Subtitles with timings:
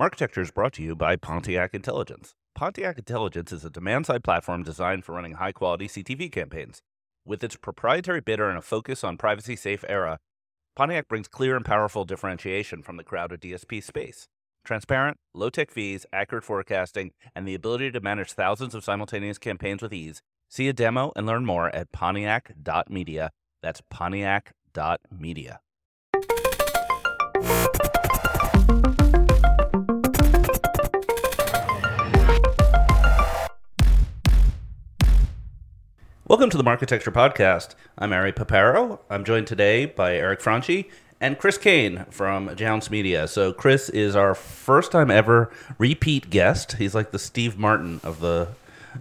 [0.00, 2.34] Marketecture is brought to you by Pontiac Intelligence.
[2.54, 6.80] Pontiac Intelligence is a demand side platform designed for running high quality CTV campaigns.
[7.26, 10.18] With its proprietary bidder and a focus on privacy safe era,
[10.74, 14.26] Pontiac brings clear and powerful differentiation from the crowded DSP space.
[14.64, 19.82] Transparent, low tech fees, accurate forecasting, and the ability to manage thousands of simultaneous campaigns
[19.82, 20.22] with ease.
[20.48, 23.32] See a demo and learn more at pontiac.media.
[23.62, 25.60] That's pontiac.media.
[36.30, 37.74] Welcome to the Marketecture Podcast.
[37.98, 39.00] I'm Ari Paparo.
[39.10, 40.88] I'm joined today by Eric Franchi
[41.20, 43.26] and Chris Kane from Jounce Media.
[43.26, 46.74] So Chris is our first time ever repeat guest.
[46.74, 48.46] He's like the Steve Martin of the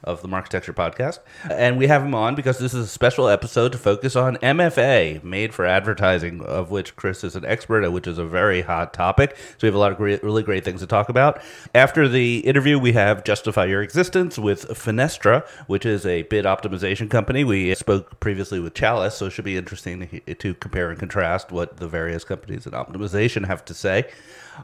[0.04, 1.20] of the Marketecture podcast.
[1.50, 5.24] And we have him on because this is a special episode to focus on MFA,
[5.24, 9.36] made for advertising, of which Chris is an expert which is a very hot topic.
[9.38, 11.42] So we have a lot of great, really great things to talk about.
[11.74, 17.10] After the interview, we have Justify Your Existence with Fenestra, which is a bid optimization
[17.10, 17.44] company.
[17.44, 21.78] We spoke previously with Chalice, so it should be interesting to compare and contrast what
[21.78, 24.10] the various companies in optimization have to say.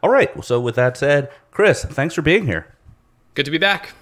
[0.04, 0.44] All right.
[0.44, 2.68] So with that said, Chris, thanks for being here.
[3.34, 3.94] Good to be back.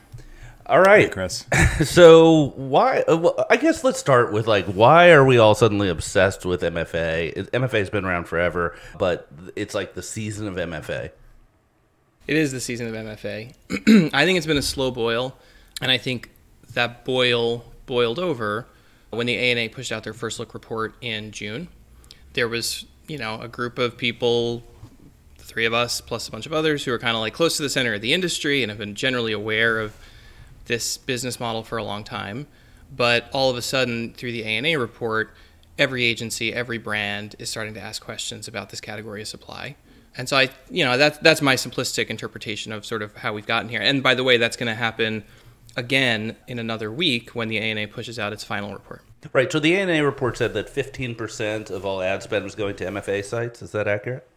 [0.66, 1.46] All right, hey, Chris.
[1.84, 3.02] so why?
[3.02, 6.62] Uh, well, I guess let's start with like why are we all suddenly obsessed with
[6.62, 7.50] MFA?
[7.50, 11.12] MFA's been around forever, but it's like the season of MFA.
[12.28, 13.54] It is the season of MFA.
[14.14, 15.38] I think it's been a slow boil,
[15.82, 16.32] and I think
[16.74, 18.66] that boil boiled over
[19.10, 21.68] when the ANA pushed out their first look report in June.
[22.34, 24.64] There was, you know, a group of people,
[25.38, 27.58] the three of us plus a bunch of others, who are kind of like close
[27.58, 29.94] to the center of the industry and have been generally aware of
[30.66, 32.48] this business model for a long time.
[32.96, 35.34] But all of a sudden, through the ANA report,
[35.78, 39.76] every agency, every brand is starting to ask questions about this category of supply.
[40.16, 43.48] And so I, you know, that's that's my simplistic interpretation of sort of how we've
[43.48, 43.82] gotten here.
[43.82, 45.24] And by the way, that's going to happen
[45.76, 49.02] again in another week when the ANA pushes out its final report.
[49.32, 49.52] Right.
[49.52, 53.24] So the ANA report said that 15% of all ad spend was going to MFA
[53.24, 53.62] sites.
[53.62, 54.28] Is that accurate?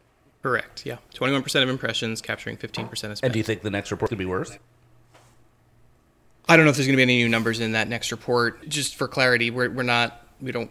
[0.42, 0.86] Correct.
[0.86, 0.98] Yeah.
[1.14, 3.18] 21% of impressions capturing 15% of spend.
[3.24, 4.56] And do you think the next report could be worse?
[6.48, 8.68] I don't know if there's going to be any new numbers in that next report.
[8.68, 10.70] Just for clarity, we're, we're not we don't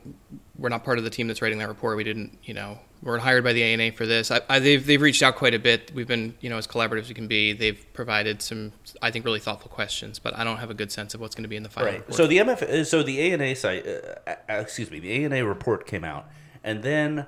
[0.57, 1.97] we're not part of the team that's writing that report.
[1.97, 4.31] We didn't you know we're hired by the ANA for this.
[4.31, 5.91] I, I, they've they've reached out quite a bit.
[5.93, 7.53] We've been you know as collaborative as we can be.
[7.53, 8.71] They've provided some
[9.01, 11.43] I think really thoughtful questions, but I don't have a good sense of what's going
[11.43, 11.89] to be in the final.
[11.89, 11.99] Right.
[11.99, 12.15] Report.
[12.15, 16.03] So the MF so the ANA site uh, uh, excuse me the ANA report came
[16.03, 16.29] out,
[16.63, 17.27] and then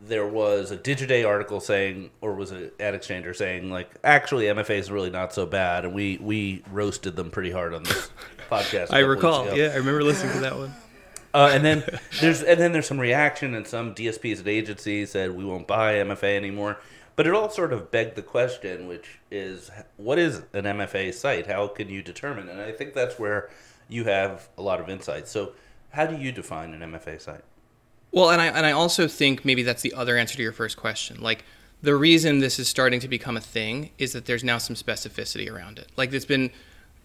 [0.00, 4.78] there was a Digiday article saying, or was it Ad Exchanger saying, like, actually MFA
[4.78, 8.10] is really not so bad, and we we roasted them pretty hard on this
[8.50, 8.92] podcast.
[8.92, 10.74] I recall, yeah, I remember listening to that one.
[11.34, 11.84] Uh, and then
[12.22, 15.96] there's and then there's some reaction, and some DSPs and agencies said we won't buy
[15.96, 16.78] MFA anymore.
[17.16, 21.48] But it all sort of begged the question, which is, what is an MFA site?
[21.48, 22.48] How can you determine?
[22.48, 23.50] And I think that's where
[23.88, 25.28] you have a lot of insight.
[25.28, 25.52] So,
[25.90, 27.42] how do you define an MFA site?
[28.10, 30.76] Well, and I and I also think maybe that's the other answer to your first
[30.76, 31.20] question.
[31.20, 31.44] Like
[31.82, 35.50] the reason this is starting to become a thing is that there's now some specificity
[35.50, 35.90] around it.
[35.96, 36.50] Like there's been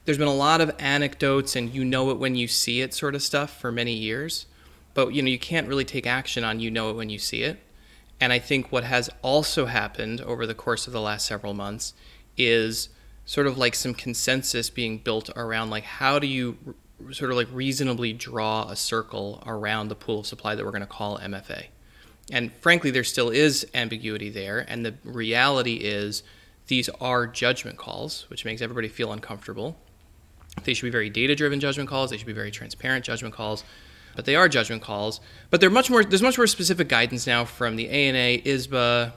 [0.05, 3.15] there's been a lot of anecdotes and you know it when you see it sort
[3.15, 4.45] of stuff for many years,
[4.93, 7.43] but you know you can't really take action on you know it when you see
[7.43, 7.59] it.
[8.19, 11.93] And I think what has also happened over the course of the last several months
[12.37, 12.89] is
[13.25, 16.75] sort of like some consensus being built around like how do you
[17.11, 20.81] sort of like reasonably draw a circle around the pool of supply that we're going
[20.81, 21.65] to call MFA.
[22.31, 24.65] And frankly, there still is ambiguity there.
[24.67, 26.23] And the reality is
[26.67, 29.77] these are judgment calls, which makes everybody feel uncomfortable.
[30.63, 33.63] They should be very data driven judgment calls, they should be very transparent judgment calls.
[34.15, 35.19] But they are judgment calls.
[35.49, 36.03] But they're much more.
[36.03, 39.11] There's much more specific guidance now from the ANA, ISBA,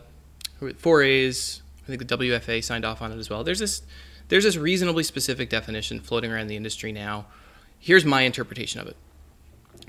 [0.63, 1.61] 4A's.
[1.85, 3.45] I think the WFA signed off on it as well.
[3.45, 3.83] There's this.
[4.29, 7.27] There's this reasonably specific definition floating around the industry now
[7.87, 8.97] here's my interpretation of it.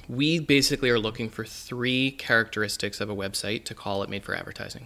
[0.07, 4.35] We basically are looking for three characteristics of a website to call it made for
[4.35, 4.85] advertising.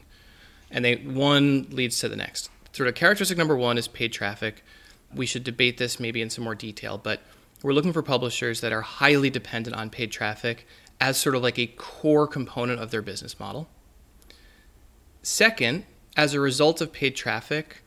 [0.71, 2.49] And they one leads to the next.
[2.71, 4.63] Sort of characteristic number one is paid traffic.
[5.13, 7.19] We should debate this maybe in some more detail, but
[7.61, 10.65] we're looking for publishers that are highly dependent on paid traffic
[11.01, 13.67] as sort of like a core component of their business model.
[15.21, 15.83] Second,
[16.15, 17.80] as a result of paid traffic,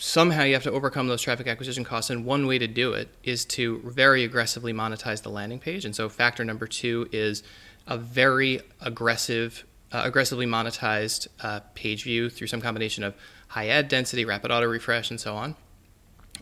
[0.00, 3.10] somehow you have to overcome those traffic acquisition costs and one way to do it
[3.22, 5.84] is to very aggressively monetize the landing page.
[5.84, 7.42] And so factor number two is
[7.86, 13.14] a very aggressive uh, aggressively monetized uh, page view through some combination of
[13.48, 15.54] high ad density rapid auto refresh and so on.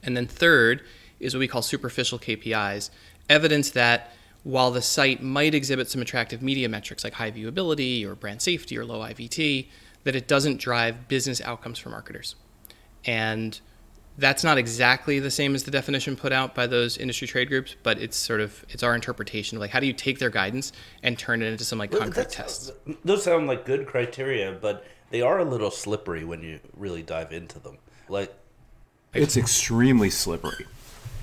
[0.05, 0.85] And then third
[1.19, 2.91] is what we call superficial kpis
[3.29, 4.13] evidence that
[4.45, 8.79] while the site might exhibit some attractive media metrics like high viewability or brand safety
[8.79, 9.67] or low ivt
[10.05, 12.37] that it doesn't drive business outcomes for marketers
[13.05, 13.61] and
[14.19, 17.77] that's not exactly the same as the definition put out by those industry trade groups,
[17.83, 20.73] but it's sort of it's our interpretation of like how do you take their guidance
[21.03, 22.73] and turn it into some like concrete That's- tests.
[23.05, 27.33] Those sound like good criteria, but they are a little slippery when you really dive
[27.33, 27.79] into them.
[28.09, 28.35] Like,
[29.15, 30.67] It's extremely slippery.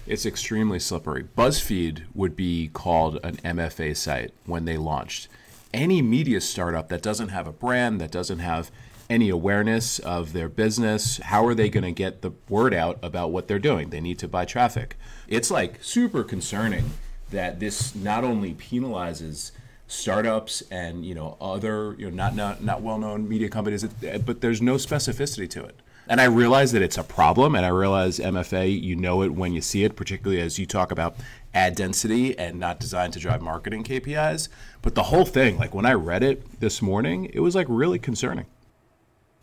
[0.07, 1.23] It's extremely slippery.
[1.37, 5.27] BuzzFeed would be called an MFA site when they launched.
[5.73, 8.71] Any media startup that doesn't have a brand, that doesn't have
[9.09, 13.31] any awareness of their business, how are they going to get the word out about
[13.31, 13.89] what they're doing?
[13.89, 14.97] They need to buy traffic.
[15.27, 16.91] It's like super concerning
[17.31, 19.51] that this not only penalizes
[19.87, 24.59] startups and you know other you know not not, not well-known media companies but there's
[24.59, 28.79] no specificity to it and I realize that it's a problem, and I realize MFA,
[28.79, 31.15] you know it when you see it, particularly as you talk about
[31.53, 34.47] ad density and not designed to drive marketing KPIs.
[34.83, 37.97] But the whole thing, like when I read it this morning, it was like really
[37.97, 38.45] concerning.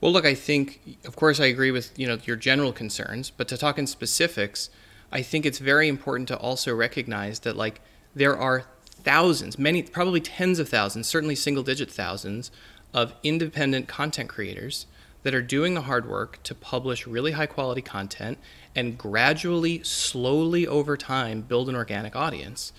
[0.03, 3.47] Well, look, I think, of course, I agree with you know your general concerns, but
[3.49, 4.69] to talk in specifics,
[5.13, 7.81] I think it's very important to also recognize that like
[8.13, 8.65] there are
[9.05, 12.51] thousands, many, probably tens of thousands, certainly single-digit thousands
[12.93, 14.87] of independent content creators
[15.23, 18.39] that are doing the hard work to publish really high-quality content
[18.75, 22.73] and gradually, slowly over time, build an organic audience.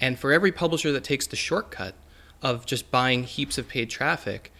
[0.00, 1.94] And for every publisher that takes the shortcut
[2.40, 4.52] of just buying heaps of paid traffic,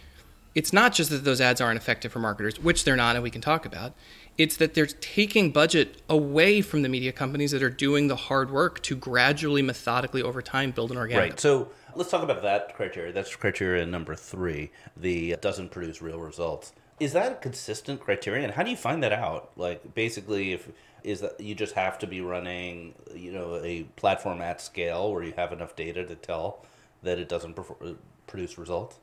[0.55, 3.29] it's not just that those ads aren't effective for marketers, which they're not, and we
[3.29, 3.93] can talk about.
[4.37, 8.51] It's that they're taking budget away from the media companies that are doing the hard
[8.51, 11.31] work to gradually, methodically, over time, build an organic.
[11.31, 11.39] right.
[11.39, 13.11] So let's talk about that criteria.
[13.11, 14.71] That's criteria number three.
[14.95, 16.71] The doesn't produce real results.
[16.99, 18.51] Is that a consistent criterion?
[18.51, 19.51] How do you find that out?
[19.55, 20.69] Like, basically, if
[21.03, 25.23] is that you just have to be running, you know, a platform at scale where
[25.23, 26.65] you have enough data to tell
[27.03, 27.95] that it doesn't perfor- uh,
[28.27, 28.97] produce results.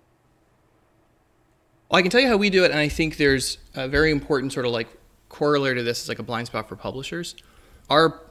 [1.88, 4.10] Well, I can tell you how we do it, and I think there's a very
[4.10, 4.88] important sort of like
[5.28, 7.36] corollary to this is like a blind spot for publishers.
[7.88, 8.22] Our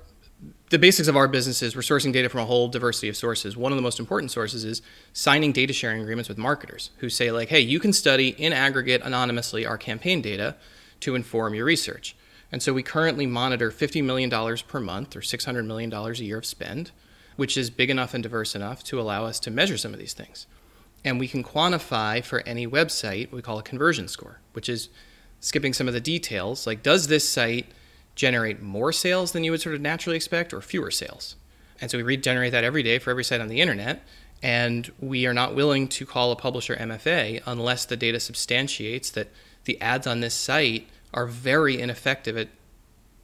[0.69, 3.56] the basics of our business is we're sourcing data from a whole diversity of sources.
[3.56, 4.81] One of the most important sources is
[5.13, 9.02] signing data sharing agreements with marketers who say like, "Hey, you can study in aggregate
[9.04, 10.56] anonymously our campaign data
[11.00, 12.13] to inform your research."
[12.51, 14.30] And so we currently monitor $50 million
[14.68, 16.92] per month or $600 million a year of spend,
[17.38, 20.13] which is big enough and diverse enough to allow us to measure some of these
[20.13, 20.46] things
[21.06, 24.90] and we can quantify for any website we call a conversion score, which is
[25.40, 26.66] skipping some of the details.
[26.66, 27.68] Like, does this site
[28.16, 31.36] generate more sales than you would sort of naturally expect or fewer sales?
[31.80, 34.02] And so we regenerate that every day for every site on the internet.
[34.42, 39.30] And we are not willing to call a publisher MFA unless the data substantiates that
[39.66, 42.50] the ads on this site are very ineffective at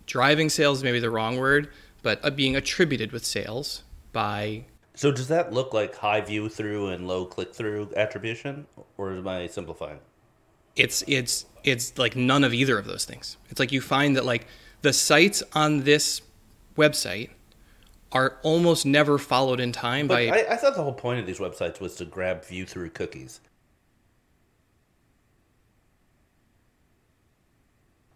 [0.05, 1.69] driving sales, maybe the wrong word,
[2.03, 4.65] but uh, being attributed with sales by
[5.01, 8.67] So does that look like high view through and low click through attribution,
[8.97, 9.99] or am I simplifying?
[10.75, 13.37] it's it's it's like none of either of those things.
[13.49, 14.45] It's like you find that like
[14.83, 16.21] the sites on this
[16.77, 17.29] website
[18.11, 21.25] are almost never followed in time But by I, I thought the whole point of
[21.25, 23.39] these websites was to grab view through cookies.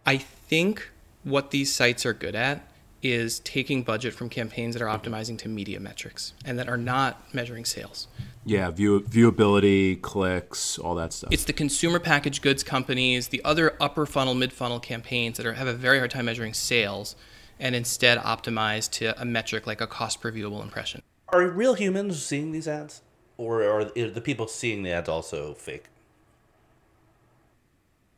[0.04, 0.90] I think
[1.24, 2.68] what these sites are good at
[3.12, 7.22] is taking budget from campaigns that are optimizing to media metrics and that are not
[7.34, 8.08] measuring sales.
[8.44, 11.32] Yeah, view, viewability, clicks, all that stuff.
[11.32, 15.54] It's the consumer packaged goods companies, the other upper funnel, mid funnel campaigns that are,
[15.54, 17.16] have a very hard time measuring sales
[17.58, 21.02] and instead optimize to a metric like a cost per viewable impression.
[21.28, 23.02] Are real humans seeing these ads,
[23.36, 25.86] or are the people seeing the ads also fake?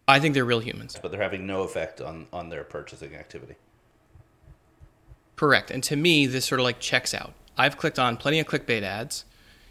[0.06, 0.98] I think they're real humans.
[1.00, 3.56] But they're having no effect on on their purchasing activity.
[5.38, 5.70] Correct.
[5.70, 7.32] And to me, this sort of like checks out.
[7.56, 9.24] I've clicked on plenty of clickbait ads.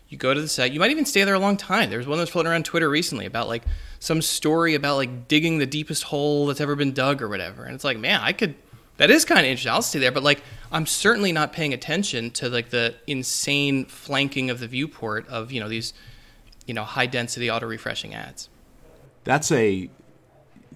[0.07, 1.89] You go to the site, you might even stay there a long time.
[1.89, 3.63] There's one that's floating around Twitter recently about like
[3.99, 7.65] some story about like digging the deepest hole that's ever been dug or whatever.
[7.65, 8.55] And it's like, man, I could,
[8.95, 9.73] that is kind of interesting.
[9.73, 10.13] I'll stay there.
[10.13, 15.27] But like, I'm certainly not paying attention to like the insane flanking of the viewport
[15.27, 15.93] of, you know, these,
[16.65, 18.47] you know, high density auto refreshing ads.
[19.25, 19.89] That's a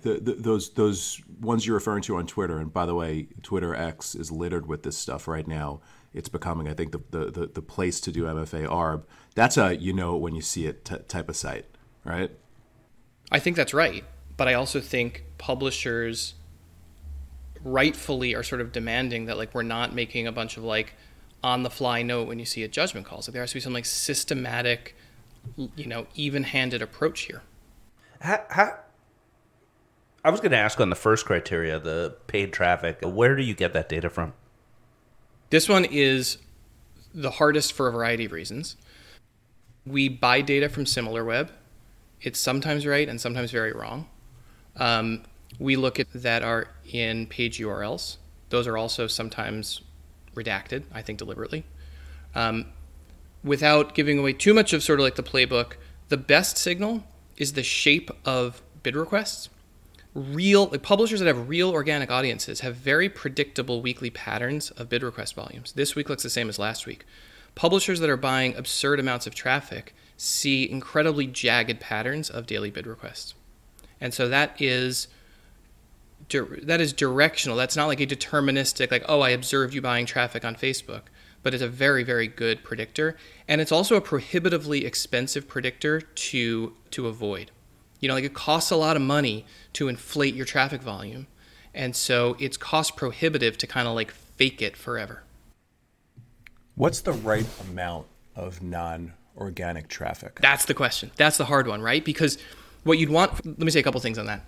[0.01, 2.57] the, the, those those ones you're referring to on Twitter.
[2.57, 5.81] And by the way, Twitter X is littered with this stuff right now.
[6.13, 9.03] It's becoming, I think, the the, the, the place to do MFA ARB.
[9.35, 11.65] That's a you know when you see it t- type of site,
[12.03, 12.31] right?
[13.31, 14.03] I think that's right.
[14.37, 16.33] But I also think publishers
[17.63, 20.95] rightfully are sort of demanding that like we're not making a bunch of like
[21.43, 23.27] on the fly note when you see a judgment calls.
[23.27, 24.95] Like there has to be some like systematic,
[25.75, 27.41] you know, even handed approach here.
[28.19, 28.79] How, how,
[30.23, 32.99] I was going to ask on the first criteria, the paid traffic.
[33.01, 34.33] Where do you get that data from?
[35.49, 36.37] This one is
[37.13, 38.77] the hardest for a variety of reasons.
[39.85, 41.49] We buy data from SimilarWeb.
[42.21, 44.07] It's sometimes right and sometimes very wrong.
[44.77, 45.23] Um,
[45.59, 48.17] we look at that are in page URLs.
[48.49, 49.81] Those are also sometimes
[50.35, 51.65] redacted, I think deliberately.
[52.35, 52.67] Um,
[53.43, 55.73] without giving away too much of sort of like the playbook,
[56.09, 57.03] the best signal
[57.37, 59.49] is the shape of bid requests.
[60.13, 65.03] Real like publishers that have real organic audiences have very predictable weekly patterns of bid
[65.03, 65.71] request volumes.
[65.71, 67.05] This week looks the same as last week.
[67.55, 72.87] Publishers that are buying absurd amounts of traffic see incredibly jagged patterns of daily bid
[72.87, 73.35] requests.
[74.01, 75.07] And so that is
[76.29, 77.55] that is directional.
[77.55, 81.03] That's not like a deterministic like oh I observed you buying traffic on Facebook
[81.43, 83.15] but it's a very very good predictor
[83.47, 87.51] and it's also a prohibitively expensive predictor to to avoid
[88.01, 91.27] you know like it costs a lot of money to inflate your traffic volume
[91.73, 95.23] and so it's cost prohibitive to kind of like fake it forever.
[96.75, 100.39] What's the right amount of non organic traffic?
[100.41, 101.11] That's the question.
[101.15, 102.03] That's the hard one right?
[102.03, 102.37] Because
[102.83, 104.43] what you'd want let me say a couple things on that.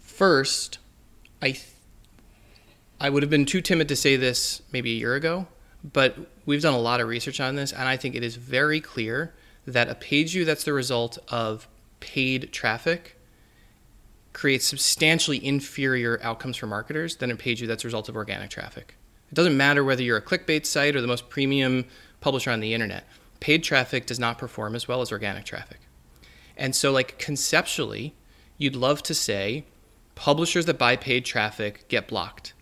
[0.00, 0.78] First
[1.40, 1.62] i th-
[3.00, 5.46] i would have been too timid to say this maybe a year ago
[5.84, 8.80] but we've done a lot of research on this, and I think it is very
[8.80, 9.34] clear
[9.66, 11.68] that a page view that's the result of
[12.00, 13.16] paid traffic
[14.32, 18.50] creates substantially inferior outcomes for marketers than a page view that's a result of organic
[18.50, 18.94] traffic.
[19.30, 21.84] It doesn't matter whether you're a clickbait site or the most premium
[22.20, 23.04] publisher on the internet.
[23.40, 25.80] Paid traffic does not perform as well as organic traffic.
[26.56, 28.14] And so, like, conceptually,
[28.56, 29.64] you'd love to say
[30.14, 32.52] publishers that buy paid traffic get blocked,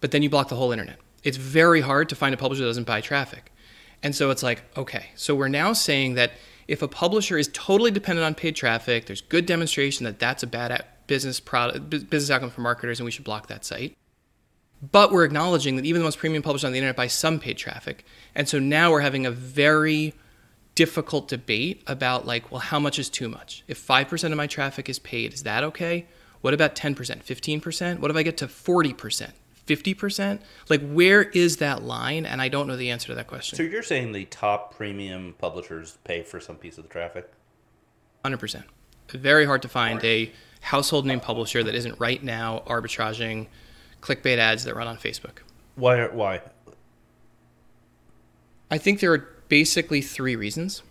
[0.00, 2.68] but then you block the whole internet it's very hard to find a publisher that
[2.68, 3.50] doesn't buy traffic.
[4.02, 6.32] And so it's like, okay, so we're now saying that
[6.68, 10.46] if a publisher is totally dependent on paid traffic, there's good demonstration that that's a
[10.46, 13.96] bad business product, business outcome for marketers, and we should block that site.
[14.92, 17.56] But we're acknowledging that even the most premium publishers on the internet buy some paid
[17.56, 18.04] traffic,
[18.34, 20.14] and so now we're having a very
[20.74, 23.64] difficult debate about like, well, how much is too much?
[23.68, 26.06] If five percent of my traffic is paid, is that okay?
[26.40, 28.00] What about ten percent, fifteen percent?
[28.00, 29.32] What if I get to forty percent?
[29.66, 30.40] 50%?
[30.68, 32.26] Like, where is that line?
[32.26, 33.56] And I don't know the answer to that question.
[33.56, 37.30] So you're saying the top premium publishers pay for some piece of the traffic?
[38.24, 38.64] 100%.
[39.10, 43.46] Very hard to find a household name publisher that isn't right now arbitraging
[44.00, 45.38] clickbait ads that run on Facebook.
[45.76, 46.06] Why?
[46.06, 46.40] Why?
[48.70, 50.82] I think there are basically three reasons.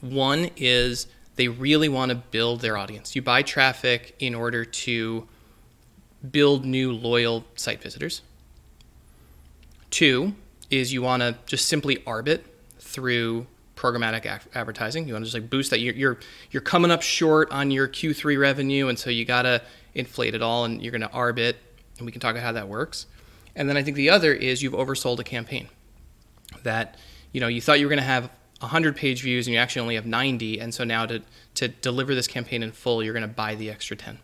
[0.00, 1.06] One is
[1.36, 3.14] they really want to build their audience.
[3.14, 5.28] You buy traffic in order to
[6.30, 8.22] build new loyal site visitors.
[9.90, 10.34] Two
[10.70, 12.40] is you want to just simply arbit
[12.78, 15.06] through programmatic advertising.
[15.06, 15.80] You want to just like boost that.
[15.80, 16.18] You're, you're
[16.50, 19.62] you're coming up short on your Q3 revenue, and so you gotta
[19.94, 21.54] inflate it all, and you're gonna arbit,
[21.98, 23.06] and we can talk about how that works.
[23.56, 25.68] And then I think the other is you've oversold a campaign.
[26.62, 26.96] That
[27.32, 29.94] you know you thought you were gonna have 100 page views, and you actually only
[29.96, 31.22] have 90, and so now to
[31.54, 34.18] to deliver this campaign in full, you're gonna buy the extra 10.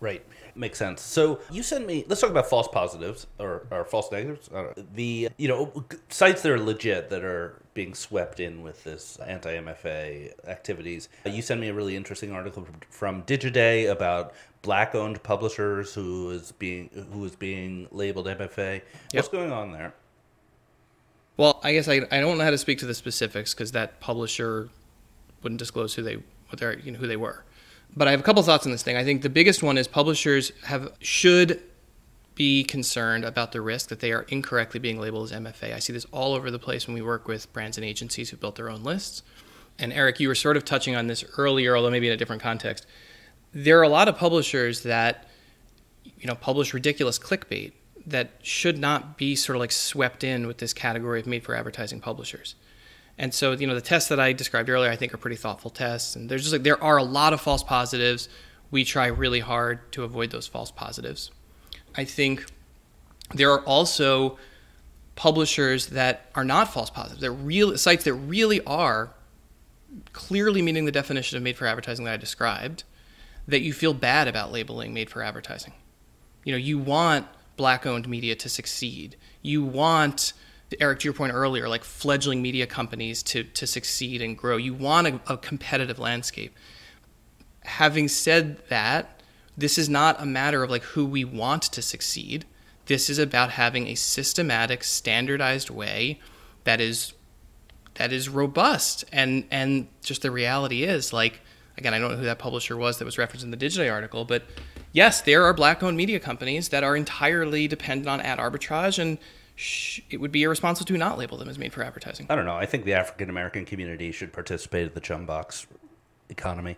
[0.00, 0.24] Right.
[0.54, 1.00] Makes sense.
[1.00, 2.04] So you sent me.
[2.06, 4.50] Let's talk about false positives or, or false negatives.
[4.94, 10.46] The you know sites that are legit that are being swept in with this anti-MFA
[10.46, 11.08] activities.
[11.24, 16.90] You sent me a really interesting article from Digiday about black-owned publishers who is being
[17.12, 18.74] who is being labeled MFA.
[18.74, 18.82] Yep.
[19.14, 19.94] What's going on there?
[21.38, 24.00] Well, I guess I, I don't know how to speak to the specifics because that
[24.00, 24.68] publisher
[25.42, 26.16] wouldn't disclose who they
[26.48, 27.44] what they you know who they were.
[27.94, 28.96] But I have a couple thoughts on this thing.
[28.96, 31.62] I think the biggest one is publishers have should
[32.34, 35.74] be concerned about the risk that they are incorrectly being labeled as MFA.
[35.74, 38.38] I see this all over the place when we work with brands and agencies who
[38.38, 39.22] built their own lists.
[39.78, 42.42] And Eric, you were sort of touching on this earlier, although maybe in a different
[42.42, 42.86] context.
[43.52, 45.28] There are a lot of publishers that
[46.18, 47.72] you know publish ridiculous clickbait
[48.06, 51.54] that should not be sort of like swept in with this category of made for
[51.54, 52.54] advertising publishers.
[53.22, 55.70] And so, you know, the tests that I described earlier, I think are pretty thoughtful
[55.70, 56.16] tests.
[56.16, 58.28] And there's just like there are a lot of false positives.
[58.72, 61.30] We try really hard to avoid those false positives.
[61.94, 62.44] I think
[63.32, 64.38] there are also
[65.14, 67.20] publishers that are not false positives.
[67.20, 69.14] They're real sites that really are
[70.12, 72.82] clearly meeting the definition of made for advertising that I described
[73.46, 75.74] that you feel bad about labeling made for advertising.
[76.42, 79.14] You know, you want black owned media to succeed.
[79.42, 80.32] You want
[80.80, 84.56] Eric, to your point earlier, like fledgling media companies to to succeed and grow.
[84.56, 86.54] You want a, a competitive landscape.
[87.64, 89.20] Having said that,
[89.56, 92.44] this is not a matter of like who we want to succeed.
[92.86, 96.20] This is about having a systematic, standardized way
[96.64, 97.12] that is
[97.94, 99.04] that is robust.
[99.12, 101.40] And and just the reality is like
[101.76, 104.24] again, I don't know who that publisher was that was referenced in the Digiday article,
[104.24, 104.44] but
[104.92, 109.18] yes, there are black-owned media companies that are entirely dependent on ad arbitrage and
[110.10, 112.26] it would be irresponsible to not label them as made for advertising.
[112.30, 112.56] I don't know.
[112.56, 115.66] I think the African American community should participate in the chum box
[116.28, 116.76] economy.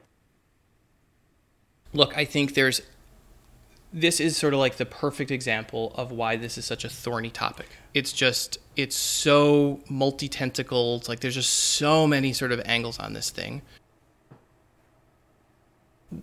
[1.93, 2.83] Look, I think there's
[3.93, 7.31] this is sort of like the perfect example of why this is such a thorny
[7.31, 7.69] topic.
[7.95, 11.09] It's just it's so multi-tentacled.
[11.09, 13.63] Like there's just so many sort of angles on this thing.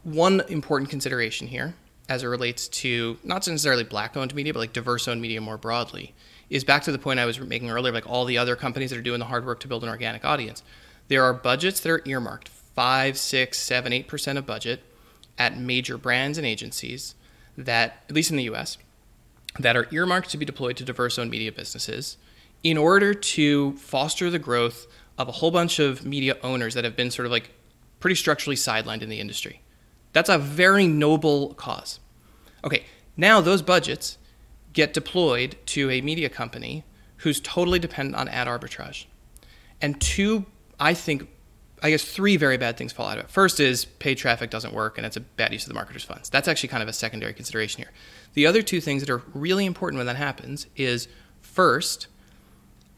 [0.04, 1.74] One important consideration here,
[2.10, 6.14] as it relates to not necessarily black-owned media, but like diverse-owned media more broadly,
[6.52, 7.94] is back to the point I was making earlier.
[7.94, 10.24] Like all the other companies that are doing the hard work to build an organic
[10.24, 10.62] audience,
[11.08, 14.84] there are budgets that are earmarked five, six, seven, eight percent of budget
[15.38, 17.16] at major brands and agencies
[17.58, 18.78] that, at least in the US,
[19.60, 22.18] that are earmarked to be deployed to diverse owned media businesses
[22.64, 26.96] in order to foster the growth of a whole bunch of media owners that have
[26.96, 27.52] been sort of like
[28.00, 29.62] pretty structurally sidelined in the industry.
[30.14, 32.00] That's a very noble cause.
[32.64, 34.18] Okay, now those budgets
[34.74, 36.84] get deployed to a media company
[37.18, 39.06] who's totally dependent on ad arbitrage.
[39.82, 40.46] And two,
[40.80, 41.28] I think,
[41.84, 43.30] I guess three very bad things fall out of it.
[43.30, 46.30] First is paid traffic doesn't work and it's a bad use of the marketer's funds.
[46.30, 47.92] That's actually kind of a secondary consideration here.
[48.34, 51.08] The other two things that are really important when that happens is
[51.42, 52.08] first,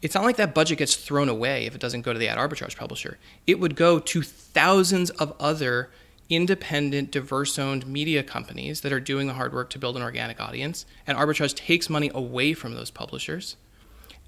[0.02, 2.38] it's not like that budget gets thrown away if it doesn't go to the ad
[2.38, 3.18] arbitrage publisher.
[3.48, 5.90] It would go to thousands of other
[6.36, 10.40] independent, diverse owned media companies that are doing the hard work to build an organic
[10.40, 13.56] audience, and arbitrage takes money away from those publishers.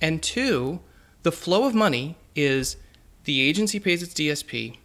[0.01, 0.81] And two,
[1.23, 2.77] the flow of money is
[3.23, 4.77] the agency pays its DSP.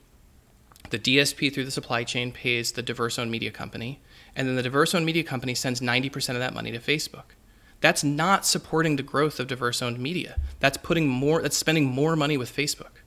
[0.91, 4.01] The DSP through the supply chain pays the diverse owned media company.
[4.35, 7.35] And then the diverse owned media company sends 90% of that money to Facebook.
[7.81, 10.37] That's not supporting the growth of diverse owned media.
[10.59, 13.00] That's putting more that's spending more money with Facebook.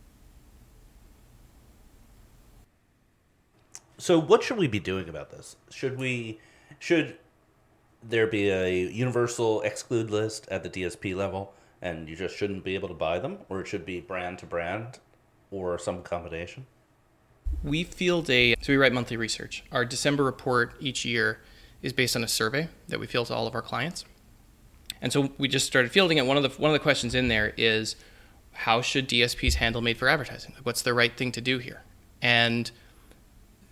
[4.04, 5.56] So what should we be doing about this?
[5.70, 6.42] Should we
[6.78, 7.16] should
[8.04, 12.76] there be a universal exclude list at the DSP level and you just shouldn't be
[12.76, 15.00] able to buy them or it should be brand to brand
[15.52, 16.66] or some combination?
[17.64, 19.64] We field a so we write monthly research.
[19.72, 21.40] Our December report each year
[21.82, 24.04] is based on a survey that we field to all of our clients.
[25.02, 26.26] And so we just started fielding it.
[26.26, 27.96] One of the one of the questions in there is
[28.52, 30.52] how should DSPs handle made for advertising?
[30.56, 31.84] Like what's the right thing to do here?
[32.22, 32.70] And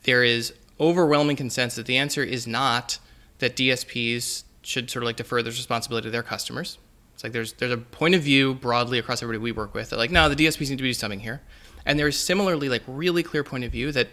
[0.03, 2.99] there is overwhelming consensus that the answer is not
[3.39, 6.77] that DSPs should sort of like defer this responsibility to their customers.
[7.13, 9.97] It's like there's there's a point of view broadly across everybody we work with that
[9.97, 11.41] like no, the DSPs need to do something here.
[11.85, 14.09] And there's similarly like really clear point of view that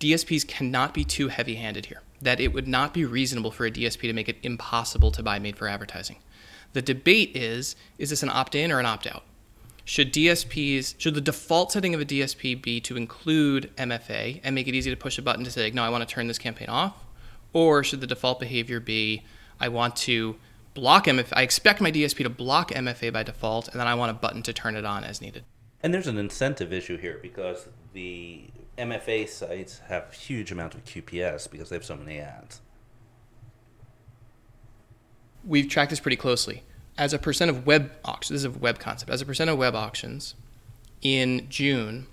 [0.00, 2.02] DSPs cannot be too heavy-handed here.
[2.20, 5.38] That it would not be reasonable for a DSP to make it impossible to buy
[5.38, 6.16] made for advertising.
[6.72, 9.24] The debate is is this an opt-in or an opt-out?
[9.84, 14.66] Should DSPs should the default setting of a DSP be to include MFA and make
[14.66, 16.68] it easy to push a button to say no, I want to turn this campaign
[16.68, 17.04] off?
[17.52, 19.24] Or should the default behavior be
[19.60, 20.36] I want to
[20.72, 24.10] block MFA I expect my DSP to block MFA by default and then I want
[24.10, 25.44] a button to turn it on as needed?
[25.82, 28.44] And there's an incentive issue here because the
[28.78, 32.62] MFA sites have huge amounts of QPS because they have so many ads.
[35.44, 36.62] We've tracked this pretty closely.
[36.96, 39.10] As a percent of web auctions, this is a web concept.
[39.10, 40.34] As a percent of web auctions,
[41.02, 42.06] in June,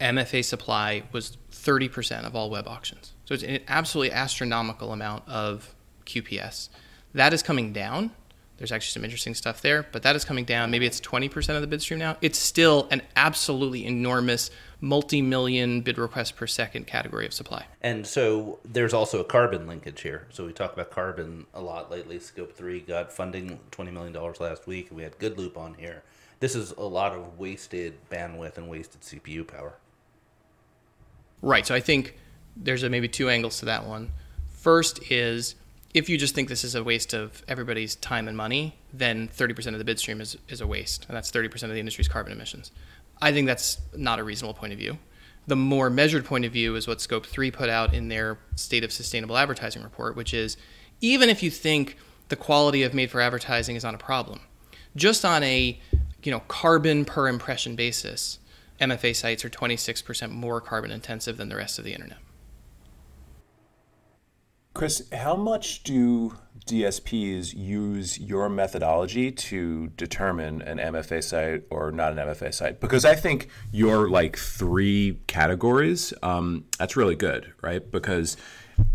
[0.00, 3.12] MFA supply was 30% of all web auctions.
[3.24, 6.68] So it's an absolutely astronomical amount of QPS.
[7.14, 8.12] That is coming down
[8.58, 10.70] there's actually some interesting stuff there, but that is coming down.
[10.70, 12.16] Maybe it's 20% of the bid stream now.
[12.22, 17.66] It's still an absolutely enormous multi-million bid requests per second category of supply.
[17.82, 20.26] And so there's also a carbon linkage here.
[20.30, 22.18] So we talk about carbon a lot lately.
[22.18, 24.88] Scope 3 got funding $20 million last week.
[24.90, 26.02] We had Goodloop on here.
[26.40, 29.74] This is a lot of wasted bandwidth and wasted CPU power.
[31.42, 31.66] Right.
[31.66, 32.16] So I think
[32.56, 34.12] there's a, maybe two angles to that one.
[34.48, 35.54] First is
[35.94, 39.68] if you just think this is a waste of everybody's time and money, then 30%
[39.68, 42.32] of the bid stream is, is a waste, and that's 30% of the industry's carbon
[42.32, 42.70] emissions.
[43.20, 44.98] I think that's not a reasonable point of view.
[45.46, 48.84] The more measured point of view is what Scope 3 put out in their State
[48.84, 50.56] of Sustainable Advertising report, which is
[51.00, 51.96] even if you think
[52.28, 54.40] the quality of made for advertising is not a problem,
[54.96, 55.80] just on a
[56.22, 58.38] you know carbon per impression basis,
[58.80, 62.18] MFA sites are 26% more carbon intensive than the rest of the internet.
[64.76, 66.36] Chris, how much do
[66.66, 72.78] DSPs use your methodology to determine an MFA site or not an MFA site?
[72.78, 77.90] Because I think your like three categories, um, that's really good, right?
[77.90, 78.36] Because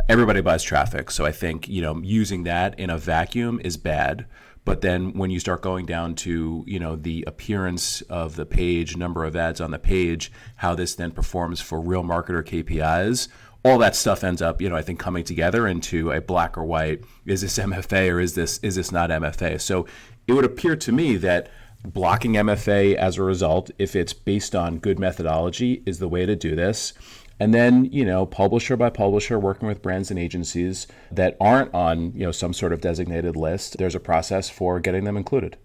[0.08, 4.28] everybody buys traffic, so I think you know using that in a vacuum is bad.
[4.64, 8.98] But then when you start going down to you know the appearance of the page,
[8.98, 13.30] number of ads on the page, how this then performs for real marketer KPIs
[13.64, 16.64] all that stuff ends up, you know, I think coming together into a black or
[16.64, 17.04] white.
[17.26, 19.62] Is this MFA or is this is this not MFA?
[19.62, 19.86] So
[20.28, 21.50] it would appear to me that
[21.84, 26.36] blocking MFA as a result, if it's based on good methodology, is the way to
[26.36, 26.94] do this.
[27.40, 32.14] And then, you know, publisher by publisher, working with brands and agencies that aren't on,
[32.14, 35.58] you know, some sort of designated list, there's a process for getting them included.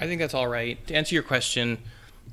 [0.00, 0.84] I think that's all right.
[0.86, 1.82] To answer your question,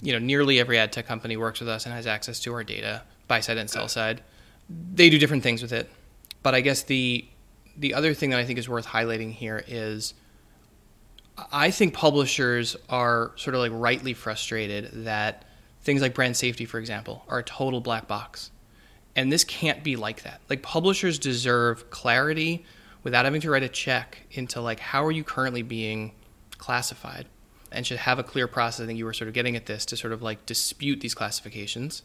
[0.02, 2.64] you know, nearly every ad tech company works with us and has access to our
[2.64, 4.22] data, buy side and sell side.
[4.70, 5.90] They do different things with it.
[6.44, 7.26] But I guess the
[7.78, 10.14] the other thing that I think is worth highlighting here is
[11.52, 15.46] I think publishers are sort of like rightly frustrated that
[15.82, 18.52] things like brand safety, for example, are a total black box.
[19.16, 20.42] And this can't be like that.
[20.50, 22.66] Like publishers deserve clarity
[23.04, 26.12] without having to write a check into like how are you currently being
[26.58, 27.26] classified
[27.72, 28.84] and should have a clear process.
[28.84, 31.16] I think you were sort of getting at this to sort of like dispute these
[31.16, 32.04] classifications.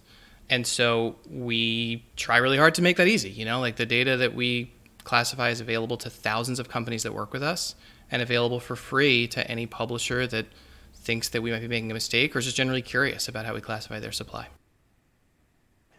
[0.50, 3.30] And so we try really hard to make that easy.
[3.30, 4.72] You know, like the data that we
[5.04, 7.74] classify is available to thousands of companies that work with us
[8.10, 10.46] and available for free to any publisher that
[10.94, 13.54] thinks that we might be making a mistake or is just generally curious about how
[13.54, 14.48] we classify their supply.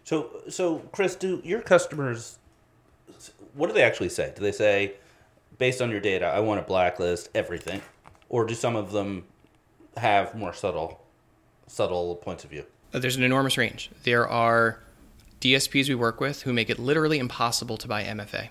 [0.03, 2.37] So, so Chris, do your customers?
[3.53, 4.33] What do they actually say?
[4.35, 4.93] Do they say,
[5.57, 7.81] based on your data, I want to blacklist everything,
[8.29, 9.25] or do some of them
[9.97, 11.01] have more subtle,
[11.67, 12.65] subtle points of view?
[12.95, 13.91] Uh, There's an enormous range.
[14.03, 14.79] There are
[15.41, 18.49] DSPs we work with who make it literally impossible to buy MFA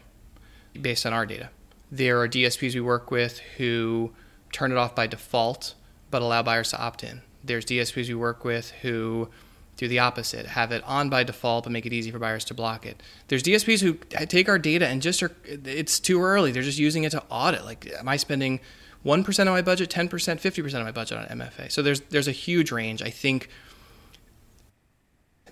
[0.80, 1.48] based on our data.
[1.90, 4.12] There are DSPs we work with who
[4.52, 5.74] turn it off by default
[6.10, 7.22] but allow buyers to opt in.
[7.42, 9.30] There's DSPs we work with who
[9.76, 12.54] do the opposite, have it on by default but make it easy for buyers to
[12.54, 13.02] block it.
[13.28, 13.94] There's DSPs who
[14.26, 16.52] take our data and just are it's too early.
[16.52, 17.64] They're just using it to audit.
[17.64, 18.60] Like am I spending
[19.06, 21.72] 1% of my budget, 10%, 50% of my budget on MFA?
[21.72, 23.00] So there's there's a huge range.
[23.00, 23.48] I think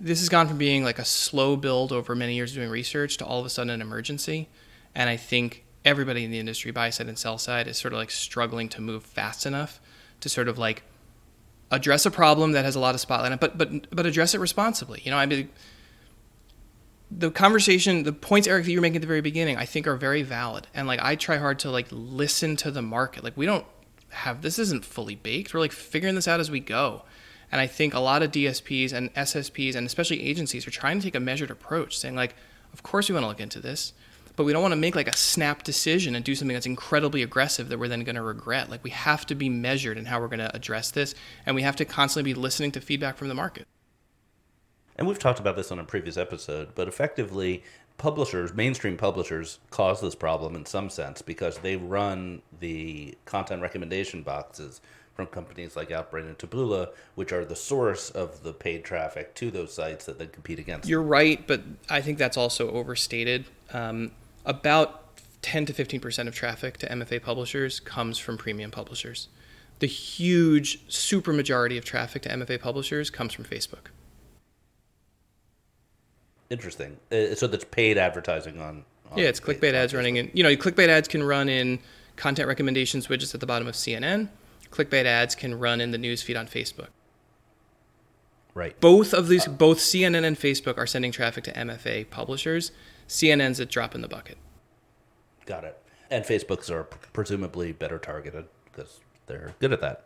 [0.01, 3.25] this has gone from being like a slow build over many years doing research to
[3.25, 4.49] all of a sudden an emergency.
[4.95, 7.99] And I think everybody in the industry, buy side and sell side, is sort of
[7.99, 9.81] like struggling to move fast enough
[10.21, 10.83] to sort of like
[11.71, 15.01] address a problem that has a lot of spotlight but but but address it responsibly.
[15.05, 15.49] You know, I mean
[17.11, 19.87] the conversation, the points Eric that you were making at the very beginning, I think
[19.87, 20.67] are very valid.
[20.75, 23.25] And like I try hard to like listen to the market.
[23.25, 23.67] Like we don't
[24.11, 25.53] have this isn't fully baked.
[25.53, 27.03] We're like figuring this out as we go.
[27.53, 31.05] And I think a lot of DSPs and SSPs and especially agencies are trying to
[31.05, 32.35] take a measured approach, saying like,
[32.73, 33.93] of course we want to look into this,
[34.37, 37.23] but we don't want to make like a snap decision and do something that's incredibly
[37.23, 38.71] aggressive that we're then going to regret.
[38.71, 41.61] Like we have to be measured in how we're going to address this, and we
[41.61, 43.67] have to constantly be listening to feedback from the market.
[44.97, 47.63] And we've talked about this on a previous episode, but effectively,
[47.99, 54.23] publishers, mainstream publishers, cause this problem in some sense because they run the content recommendation
[54.23, 54.81] boxes
[55.15, 59.51] from companies like Outbrain and Taboola, which are the source of the paid traffic to
[59.51, 60.89] those sites that they compete against.
[60.89, 63.45] You're right, but I think that's also overstated.
[63.73, 64.13] Um,
[64.45, 65.03] about
[65.43, 69.29] 10 to 15% of traffic to MFA publishers comes from premium publishers.
[69.81, 73.89] The huge super majority of traffic to MFA publishers comes from Facebook.
[76.49, 76.99] Interesting.
[77.11, 78.85] Uh, So that's paid advertising on.
[79.11, 80.31] on Yeah, it's clickbait ads running in.
[80.33, 81.81] You know, clickbait ads can run in
[82.17, 84.29] content recommendations widgets at the bottom of CNN.
[84.73, 86.89] Clickbait ads can run in the newsfeed on Facebook.
[88.55, 88.79] Right.
[88.81, 92.73] Both of these, both CNN and Facebook are sending traffic to MFA publishers.
[93.09, 94.37] CNN's a drop in the bucket.
[95.47, 95.79] Got it.
[96.11, 100.05] And Facebooks are presumably better targeted because they're good at that.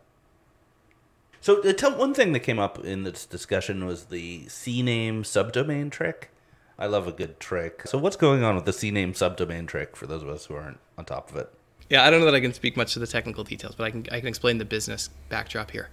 [1.40, 5.90] So, uh, tell one thing that came up in this discussion was the CNAME subdomain
[5.90, 6.30] trick.
[6.78, 7.82] I love a good trick.
[7.86, 10.78] So, what's going on with the CNAME subdomain trick for those of us who aren't
[10.96, 11.52] on top of it?
[11.88, 13.90] Yeah, I don't know that I can speak much to the technical details, but I
[13.90, 15.88] can I can explain the business backdrop here.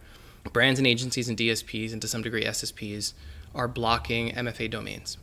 [0.51, 3.13] Brands and agencies and DSPs and to some degree SSPs
[3.55, 5.17] are blocking MFA domains.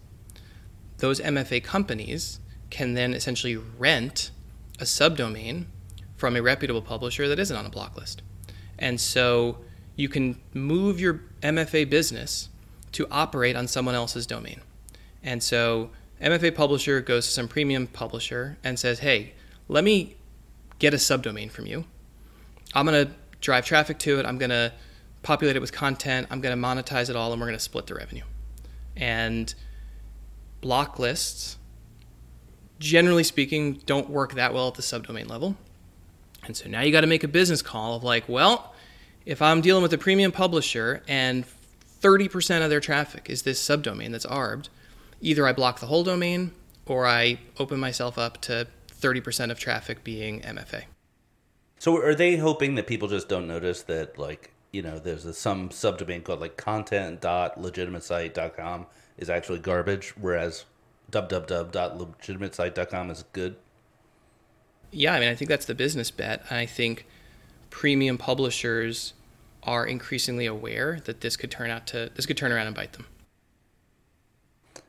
[0.99, 4.31] Those MFA companies can then essentially rent
[4.79, 5.67] a subdomain
[6.17, 8.23] from a reputable publisher that isn't on a block list.
[8.79, 9.59] And so
[9.97, 12.49] you can move your MFA business
[12.93, 14.61] to operate on someone else's domain.
[15.23, 19.35] And so MFA publisher goes to some premium publisher and says, "Hey,
[19.69, 20.17] let me
[20.81, 21.85] get a subdomain from you.
[22.75, 24.27] I'm going to drive traffic to it.
[24.27, 24.73] I'm going to
[25.23, 26.27] populate it with content.
[26.31, 28.25] I'm going to monetize it all, and we're going to split the revenue.
[28.97, 29.55] And
[30.61, 31.57] block lists,
[32.81, 35.57] generally speaking, don't work that well at the subdomain level.
[36.45, 38.75] And so now you got to make a business call of like, well,
[39.27, 41.45] if I'm dealing with a premium publisher and
[42.01, 44.71] 30% of their traffic is this subdomain that's arbed,
[45.21, 46.53] either I block the whole domain
[46.87, 48.67] or I open myself up to
[49.01, 50.83] 30% of traffic being MFA.
[51.79, 55.33] So, are they hoping that people just don't notice that, like, you know, there's a,
[55.33, 58.87] some subdomain called like content.legitimatesite.com
[59.17, 60.67] is actually garbage, whereas
[61.11, 63.57] www.legitimatesite.com is good?
[64.93, 66.45] Yeah, I mean, I think that's the business bet.
[66.51, 67.07] I think
[67.71, 69.15] premium publishers
[69.63, 72.95] are increasingly aware that this could turn out to this could turn around and bite
[72.95, 73.07] them.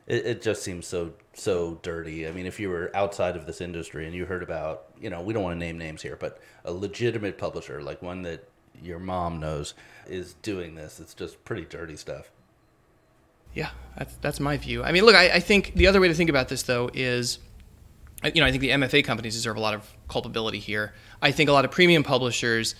[0.06, 2.26] It, it just seems so so dirty.
[2.26, 5.22] I mean, if you were outside of this industry and you heard about, you know,
[5.22, 8.48] we don't want to name names here, but a legitimate publisher, like one that
[8.82, 9.74] your mom knows,
[10.06, 11.00] is doing this.
[11.00, 12.30] It's just pretty dirty stuff.
[13.54, 14.82] Yeah, that's, that's my view.
[14.82, 17.38] I mean, look, I, I think the other way to think about this, though, is
[18.24, 20.94] uh, you know, I think the MFA companies deserve a lot of culpability here.
[21.20, 22.74] I think a lot of premium publishers,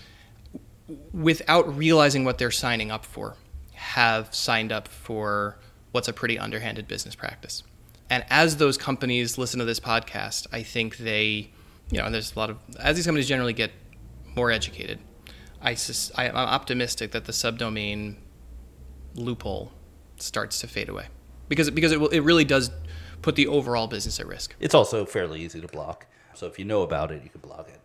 [1.11, 3.35] without realizing what they're signing up for,
[3.73, 5.57] have signed up for
[5.93, 7.63] what's a pretty underhanded business practice.
[8.09, 11.51] And as those companies listen to this podcast, I think they,
[11.89, 13.71] you know, there's a lot of, as these companies generally get
[14.35, 14.99] more educated,
[15.61, 15.77] I,
[16.15, 18.15] I, am optimistic that the subdomain
[19.15, 19.71] loophole
[20.17, 21.05] starts to fade away
[21.47, 22.71] because because it, will, it really does
[23.21, 24.55] put the overall business at risk.
[24.59, 26.07] It's also fairly easy to block.
[26.33, 27.79] So if you know about it, you can block it.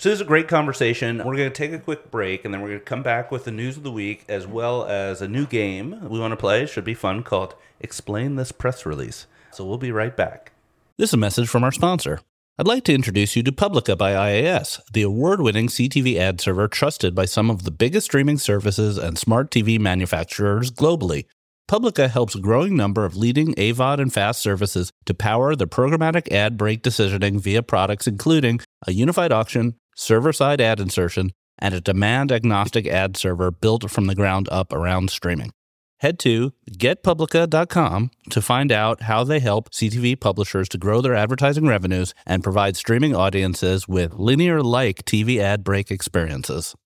[0.00, 1.18] So this is a great conversation.
[1.18, 3.42] We're going to take a quick break and then we're going to come back with
[3.42, 6.62] the news of the week as well as a new game we want to play.
[6.62, 9.26] It should be fun called Explain This Press Release.
[9.50, 10.52] So we'll be right back.
[10.98, 12.20] This is a message from our sponsor.
[12.60, 16.68] I'd like to introduce you to Publica by IAS, the award winning CTV ad server
[16.68, 21.24] trusted by some of the biggest streaming services and smart TV manufacturers globally.
[21.66, 26.30] Publica helps a growing number of leading AVOD and FAST services to power the programmatic
[26.32, 31.80] ad break decisioning via products including a unified auction, server side ad insertion, and a
[31.80, 35.50] demand agnostic ad server built from the ground up around streaming.
[35.98, 41.66] Head to getpublica.com to find out how they help CTV publishers to grow their advertising
[41.66, 46.76] revenues and provide streaming audiences with linear like TV ad break experiences.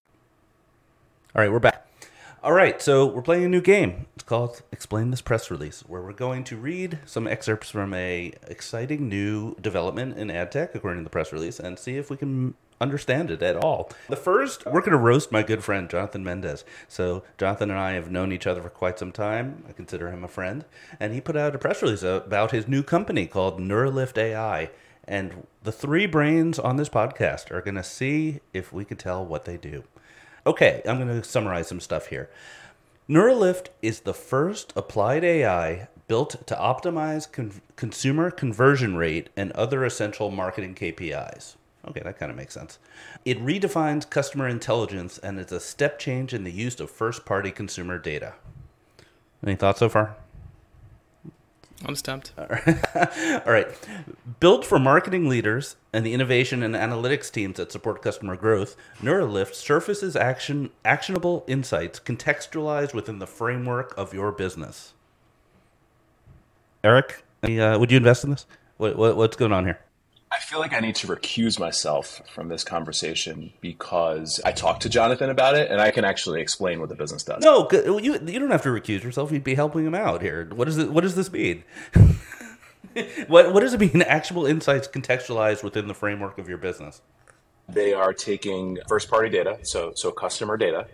[1.37, 1.87] All right, we're back.
[2.43, 4.07] All right, so we're playing a new game.
[4.15, 8.33] It's called Explain This Press Release, where we're going to read some excerpts from a
[8.49, 12.17] exciting new development in ad tech, according to the press release, and see if we
[12.17, 13.91] can understand it at all.
[14.09, 16.65] The first, we're going to roast my good friend Jonathan Mendez.
[16.89, 19.65] So Jonathan and I have known each other for quite some time.
[19.69, 20.65] I consider him a friend,
[21.01, 24.71] and he put out a press release about his new company called Neuralift AI.
[25.05, 29.25] And the three brains on this podcast are going to see if we can tell
[29.25, 29.85] what they do.
[30.47, 32.29] Okay, I'm going to summarize some stuff here.
[33.09, 39.85] Neuralift is the first applied AI built to optimize con- consumer conversion rate and other
[39.85, 41.57] essential marketing KPIs.
[41.89, 42.79] Okay, that kind of makes sense.
[43.25, 47.51] It redefines customer intelligence and is a step change in the use of first party
[47.51, 48.35] consumer data.
[49.45, 50.17] Any thoughts so far?
[51.85, 52.33] I'm stumped.
[52.39, 52.47] All
[53.53, 53.67] right.
[54.39, 59.55] Built for marketing leaders and the innovation and analytics teams that support customer growth, Neuralift
[59.55, 64.93] surfaces action, actionable insights contextualized within the framework of your business.
[66.85, 68.47] Eric, uh, would you invest in this?
[68.77, 69.81] What, what, what's going on here?
[70.33, 74.89] I feel like I need to recuse myself from this conversation because I talked to
[74.89, 77.43] Jonathan about it, and I can actually explain what the business does.
[77.45, 79.31] No, you you don't have to recuse yourself.
[79.31, 80.49] You'd be helping him out here.
[80.55, 81.65] What does it, What does this mean?
[83.27, 84.01] what What does it mean?
[84.03, 87.03] Actual insights contextualized within the framework of your business.
[87.69, 90.87] They are taking first party data, so so customer data.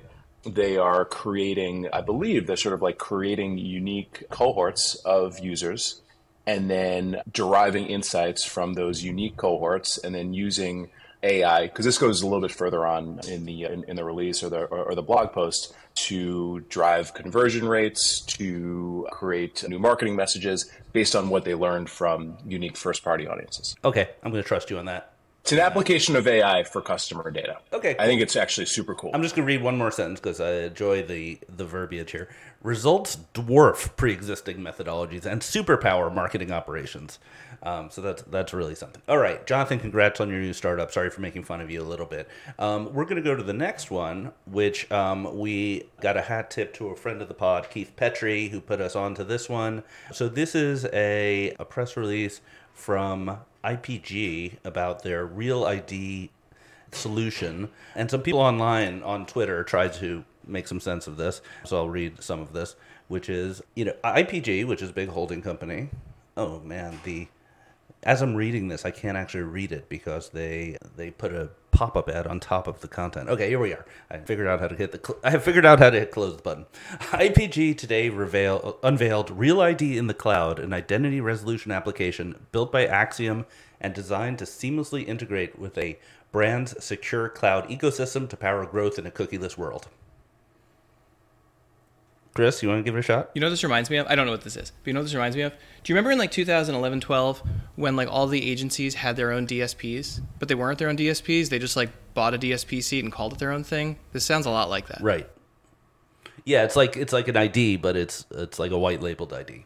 [0.44, 6.00] They are creating, I believe, they're sort of like creating unique cohorts of users
[6.48, 10.88] and then deriving insights from those unique cohorts and then using
[11.22, 14.42] AI because this goes a little bit further on in the in, in the release
[14.42, 20.16] or the or, or, the blog post to drive conversion rates to create new marketing
[20.16, 23.76] messages based on what they learned from unique first party audiences.
[23.84, 25.12] Okay, I'm going to trust you on that.
[25.48, 27.56] It's an application of AI for customer data.
[27.72, 28.04] Okay, cool.
[28.04, 29.12] I think it's actually super cool.
[29.14, 32.28] I'm just gonna read one more sentence because I enjoy the the verbiage here.
[32.62, 37.18] Results dwarf pre-existing methodologies and superpower marketing operations.
[37.62, 39.00] Um, so that's that's really something.
[39.08, 40.92] All right, Jonathan, congrats on your new startup.
[40.92, 42.28] Sorry for making fun of you a little bit.
[42.58, 46.74] Um, we're gonna go to the next one, which um, we got a hat tip
[46.74, 49.82] to a friend of the pod, Keith Petrie, who put us on to this one.
[50.12, 52.42] So this is a a press release
[52.74, 56.30] from IPG about their real ID
[56.92, 57.68] solution.
[57.94, 61.40] And some people online on Twitter tried to make some sense of this.
[61.64, 62.76] So I'll read some of this,
[63.08, 65.90] which is, you know, IPG, which is a big holding company.
[66.36, 67.28] Oh man, the
[68.04, 72.08] as I'm reading this, I can't actually read it because they they put a pop-up
[72.08, 73.28] ad on top of the content.
[73.28, 73.84] Okay, here we are.
[74.10, 75.00] I figured out how to hit the.
[75.04, 76.66] Cl- I have figured out how to hit close the button.
[76.98, 82.86] IPG today reveal, unveiled Real ID in the Cloud, an identity resolution application built by
[82.86, 83.44] Acxiom
[83.80, 85.98] and designed to seamlessly integrate with a
[86.32, 89.88] brand's secure cloud ecosystem to power growth in a cookieless world.
[92.38, 93.32] Chris, you want to give it a shot?
[93.34, 94.06] You know what this reminds me of?
[94.06, 95.52] I don't know what this is, but you know what this reminds me of?
[95.82, 97.42] Do you remember in like 2011, 12,
[97.74, 101.48] when like all the agencies had their own DSPs, but they weren't their own DSPs?
[101.48, 103.98] They just like bought a DSP seat and called it their own thing.
[104.12, 105.00] This sounds a lot like that.
[105.00, 105.28] Right.
[106.44, 109.64] Yeah, it's like it's like an ID, but it's it's like a white labeled ID.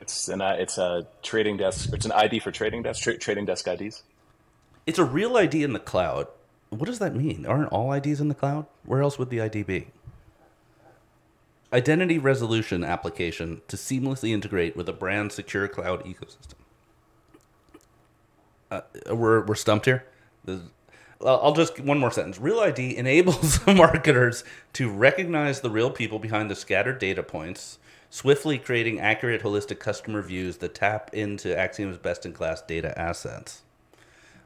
[0.00, 1.90] It's an uh, it's a trading desk.
[1.92, 3.02] It's an ID for trading desk.
[3.02, 4.02] Tra- trading desk IDs.
[4.86, 6.28] It's a real ID in the cloud.
[6.70, 7.44] What does that mean?
[7.44, 8.64] Aren't all IDs in the cloud?
[8.86, 9.88] Where else would the ID be?
[11.72, 16.54] Identity resolution application to seamlessly integrate with a brand secure cloud ecosystem.
[18.70, 18.82] Uh,
[19.14, 20.04] we're, we're stumped here.
[21.24, 22.38] I'll just one more sentence.
[22.38, 27.78] Real ID enables marketers to recognize the real people behind the scattered data points,
[28.10, 33.62] swiftly creating accurate, holistic customer views that tap into Acxiom's best-in-class data assets.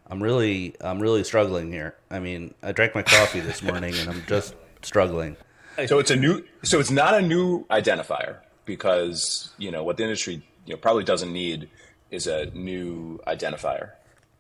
[0.09, 1.97] I'm really, I'm really struggling here.
[2.11, 5.37] I mean, I drank my coffee this morning, and I'm just struggling.
[5.87, 6.45] So it's a new.
[6.63, 11.05] So it's not a new identifier because you know what the industry you know probably
[11.05, 11.69] doesn't need
[12.11, 13.93] is a new identifier.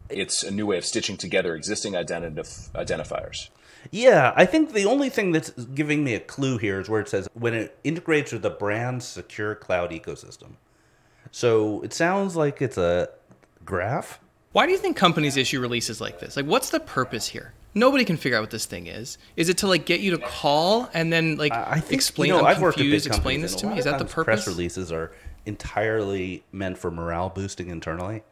[0.09, 3.51] It's a new way of stitching together existing identif- identifiers.
[3.91, 7.09] Yeah, I think the only thing that's giving me a clue here is where it
[7.09, 10.53] says when it integrates with the brand secure cloud ecosystem.
[11.31, 13.11] So it sounds like it's a
[13.65, 14.21] graph.
[14.53, 16.37] Why do you think companies issue releases like this?
[16.37, 17.53] Like, what's the purpose here?
[17.77, 19.19] Nobody can figure out what this thing is.
[19.37, 22.29] Is it to like get you to call and then like I think explain?
[22.29, 23.07] You know, I'm I've worked at big confused.
[23.07, 23.79] Explain this to me.
[23.79, 24.45] Is that the purpose?
[24.45, 25.13] Press releases are
[25.45, 28.23] entirely meant for morale boosting internally.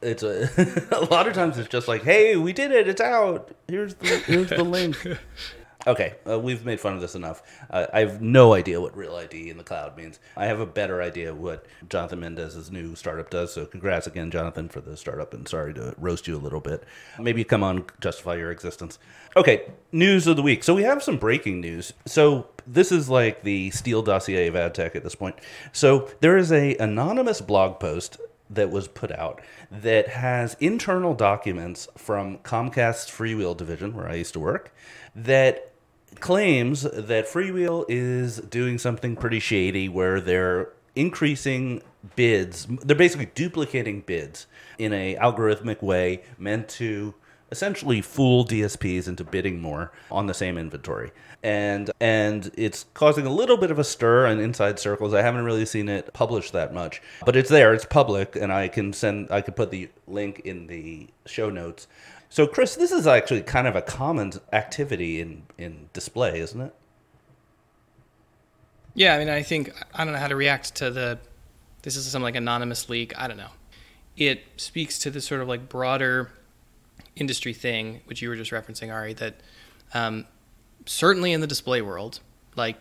[0.00, 0.48] It's a
[0.92, 2.88] a lot of times it's just like, hey, we did it.
[2.88, 3.54] It's out.
[3.68, 4.96] Here's the here's the link.
[5.86, 7.42] Okay, uh, we've made fun of this enough.
[7.70, 10.20] Uh, I have no idea what real ID in the cloud means.
[10.36, 13.54] I have a better idea what Jonathan Mendez's new startup does.
[13.54, 16.84] So, congrats again, Jonathan, for the startup, and sorry to roast you a little bit.
[17.18, 18.98] Maybe come on, justify your existence.
[19.36, 20.62] Okay, news of the week.
[20.64, 21.94] So we have some breaking news.
[22.04, 25.36] So this is like the Steele dossier of ad tech at this point.
[25.72, 28.18] So there is a anonymous blog post
[28.50, 29.40] that was put out
[29.70, 34.74] that has internal documents from Comcast's Freewheel division, where I used to work,
[35.14, 35.69] that
[36.18, 41.82] claims that Freewheel is doing something pretty shady where they're increasing
[42.16, 42.66] bids.
[42.66, 44.46] They're basically duplicating bids
[44.78, 47.14] in a algorithmic way meant to
[47.50, 51.10] essentially fool DSPs into bidding more on the same inventory.
[51.42, 55.14] And and it's causing a little bit of a stir in inside circles.
[55.14, 57.72] I haven't really seen it published that much, but it's there.
[57.72, 59.30] It's public, and I can send.
[59.30, 61.86] I could put the link in the show notes.
[62.32, 66.74] So, Chris, this is actually kind of a common activity in in display, isn't it?
[68.94, 71.18] Yeah, I mean, I think I don't know how to react to the.
[71.82, 73.18] This is some like anonymous leak.
[73.18, 73.50] I don't know.
[74.16, 76.30] It speaks to this sort of like broader
[77.16, 79.14] industry thing, which you were just referencing, Ari.
[79.14, 79.34] That
[79.92, 80.26] um,
[80.86, 82.20] certainly in the display world,
[82.54, 82.76] like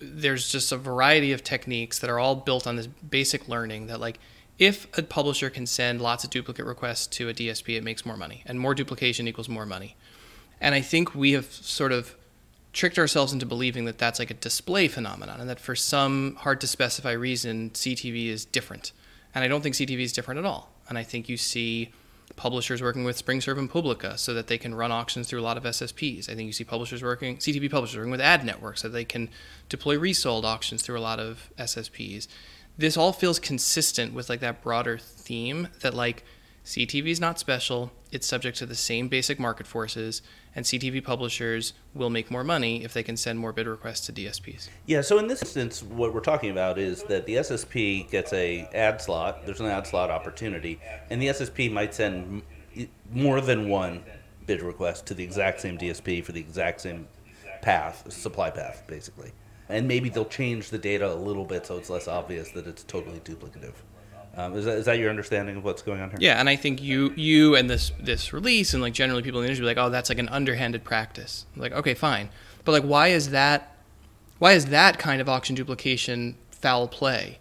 [0.00, 4.00] there's just a variety of techniques that are all built on this basic learning that
[4.00, 4.18] like
[4.58, 8.16] if a publisher can send lots of duplicate requests to a DSP, it makes more
[8.16, 9.96] money, and more duplication equals more money.
[10.60, 12.16] And I think we have sort of
[12.72, 16.60] tricked ourselves into believing that that's like a display phenomenon, and that for some hard
[16.62, 18.92] to specify reason, CTV is different.
[19.34, 20.70] And I don't think CTV is different at all.
[20.88, 21.92] And I think you see
[22.36, 25.56] publishers working with SpringServe and Publica so that they can run auctions through a lot
[25.56, 26.30] of SSPs.
[26.30, 29.28] I think you see publishers working, CTV publishers working with ad networks so they can
[29.68, 32.28] deploy resold auctions through a lot of SSPs
[32.78, 36.24] this all feels consistent with like that broader theme that like
[36.64, 37.92] CTV is not special.
[38.10, 40.20] It's subject to the same basic market forces,
[40.54, 44.12] and CTV publishers will make more money if they can send more bid requests to
[44.12, 44.68] DSPs.
[44.86, 45.00] Yeah.
[45.00, 49.00] So in this instance, what we're talking about is that the SSP gets a ad
[49.00, 49.46] slot.
[49.46, 52.42] There's an ad slot opportunity, and the SSP might send
[53.12, 54.02] more than one
[54.46, 57.06] bid request to the exact same DSP for the exact same
[57.62, 59.32] path, supply path, basically.
[59.68, 62.84] And maybe they'll change the data a little bit so it's less obvious that it's
[62.84, 63.74] totally duplicative.
[64.36, 66.18] Um, is, that, is that your understanding of what's going on here?
[66.20, 69.44] Yeah, and I think you you and this this release and like generally people in
[69.44, 71.46] the industry be like, oh, that's like an underhanded practice.
[71.56, 72.28] Like, okay, fine,
[72.64, 73.76] but like, why is that?
[74.38, 77.38] Why is that kind of auction duplication foul play?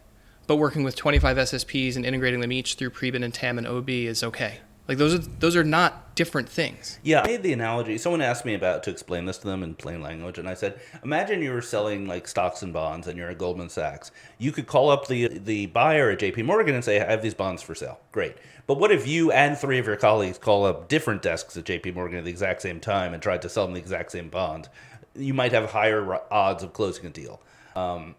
[0.47, 3.89] But working with 25 SSPs and integrating them each through Prebid and TAM and OB
[3.89, 4.59] is okay.
[4.87, 6.99] Like those are those are not different things.
[7.03, 7.97] Yeah, I made the analogy.
[7.97, 10.79] Someone asked me about to explain this to them in plain language, and I said,
[11.03, 14.11] imagine you were selling like stocks and bonds, and you're at Goldman Sachs.
[14.37, 16.43] You could call up the the buyer at J.P.
[16.43, 17.99] Morgan and say, I have these bonds for sale.
[18.11, 18.35] Great.
[18.67, 21.91] But what if you and three of your colleagues call up different desks at J.P.
[21.91, 24.69] Morgan at the exact same time and tried to sell them the exact same bond?
[25.15, 27.41] You might have higher odds of closing a deal.
[27.75, 28.15] Um,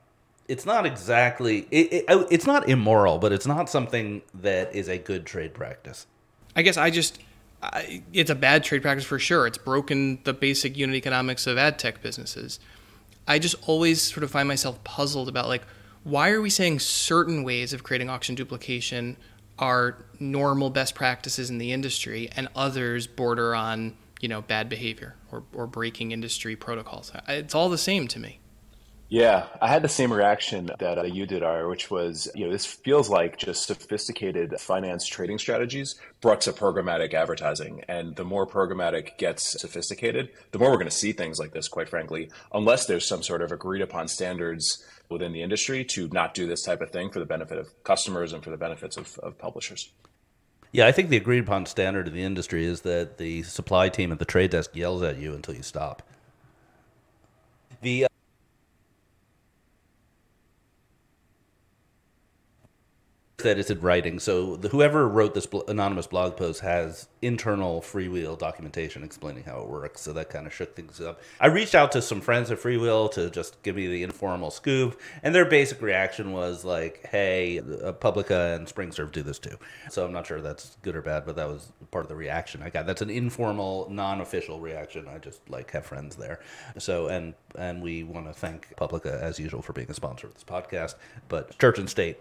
[0.48, 4.98] it's not exactly it, it, it's not immoral, but it's not something that is a
[4.98, 6.06] good trade practice.
[6.56, 7.20] I guess I just
[7.62, 9.46] I, it's a bad trade practice for sure.
[9.46, 12.58] It's broken the basic unit economics of ad tech businesses.
[13.28, 15.62] I just always sort of find myself puzzled about like
[16.02, 19.16] why are we saying certain ways of creating auction duplication
[19.58, 25.16] are normal best practices in the industry and others border on you know bad behavior
[25.32, 28.38] or, or breaking industry protocols it's all the same to me
[29.08, 32.50] Yeah, I had the same reaction that uh, you did, Ari, which was, you know,
[32.50, 37.84] this feels like just sophisticated finance trading strategies brought to programmatic advertising.
[37.86, 41.68] And the more programmatic gets sophisticated, the more we're going to see things like this,
[41.68, 46.34] quite frankly, unless there's some sort of agreed upon standards within the industry to not
[46.34, 49.16] do this type of thing for the benefit of customers and for the benefits of,
[49.20, 49.92] of publishers.
[50.72, 54.10] Yeah, I think the agreed upon standard in the industry is that the supply team
[54.10, 56.02] at the trade desk yells at you until you stop.
[57.82, 58.08] The uh,
[63.46, 64.18] that it's in writing.
[64.18, 69.60] So the, whoever wrote this bl- anonymous blog post has internal Freewheel documentation explaining how
[69.60, 70.00] it works.
[70.00, 71.20] So that kind of shook things up.
[71.40, 75.00] I reached out to some friends at Freewheel to just give me the informal scoop,
[75.22, 79.56] and their basic reaction was like, "Hey, uh, Publica and SpringServe do this too."
[79.90, 82.62] So I'm not sure that's good or bad, but that was part of the reaction
[82.62, 82.86] I got.
[82.86, 85.06] That's an informal, non-official reaction.
[85.08, 86.40] I just like have friends there.
[86.78, 90.34] So and and we want to thank Publica as usual for being a sponsor of
[90.34, 90.96] this podcast,
[91.28, 92.18] but Church and State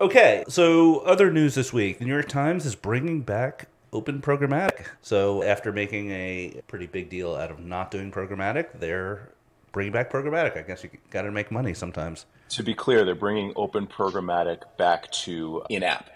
[0.00, 4.86] Okay, so other news this week: the New York Times is bringing back open programmatic.
[5.02, 9.30] So after making a pretty big deal out of not doing programmatic, they're
[9.72, 10.56] bringing back programmatic.
[10.56, 12.26] I guess you got to make money sometimes.
[12.50, 16.10] To be clear, they're bringing open programmatic back to in-app.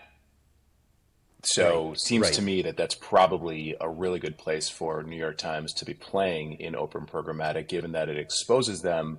[1.44, 2.00] So right.
[2.00, 2.34] seems right.
[2.34, 5.94] to me that that's probably a really good place for New York Times to be
[5.94, 9.18] playing in open programmatic, given that it exposes them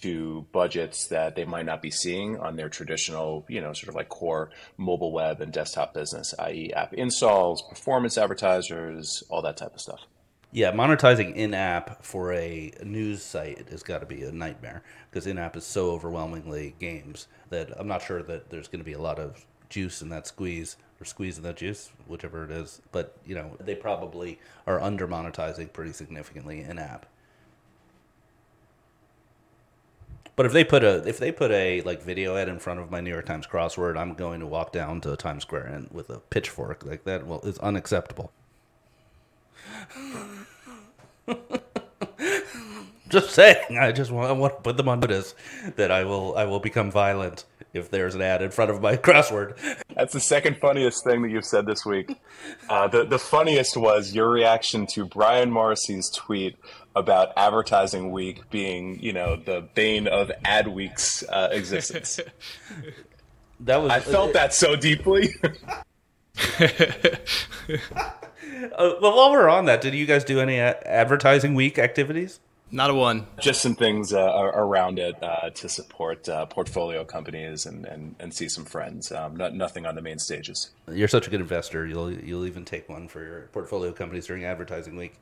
[0.00, 3.96] to budgets that they might not be seeing on their traditional, you know, sort of
[3.96, 9.74] like core mobile web and desktop business, i.e., app installs, performance advertisers, all that type
[9.74, 10.00] of stuff.
[10.52, 15.26] Yeah, monetizing in app for a news site has got to be a nightmare because
[15.26, 18.92] in app is so overwhelmingly games that I'm not sure that there's going to be
[18.92, 22.80] a lot of juice in that squeeze or squeeze in that juice, whichever it is.
[22.92, 27.06] But, you know, they probably are under monetizing pretty significantly in app.
[30.36, 32.90] But if they put a if they put a like video ad in front of
[32.90, 36.10] my New York Times crossword, I'm going to walk down to Times Square and with
[36.10, 37.24] a pitchfork like that.
[37.24, 38.32] Well, it's unacceptable.
[43.08, 43.78] just saying.
[43.78, 45.36] I just want, I want to put them on notice
[45.76, 48.96] that I will I will become violent if there's an ad in front of my
[48.96, 49.56] crossword.
[49.94, 52.16] That's the second funniest thing that you've said this week.
[52.68, 56.56] Uh, the the funniest was your reaction to Brian Morrissey's tweet
[56.96, 62.20] about advertising week being, you know, the bane of ad week's uh, existence.
[63.60, 65.34] that was I felt that so deeply.
[68.72, 72.40] Uh, well, while we're on that, did you guys do any advertising week activities?
[72.74, 73.28] Not a one.
[73.38, 78.34] Just some things uh, around it uh, to support uh, portfolio companies and, and, and
[78.34, 79.12] see some friends.
[79.12, 80.70] Um, not, nothing on the main stages.
[80.90, 81.86] You're such a good investor.
[81.86, 85.14] You'll you'll even take one for your portfolio companies during advertising week.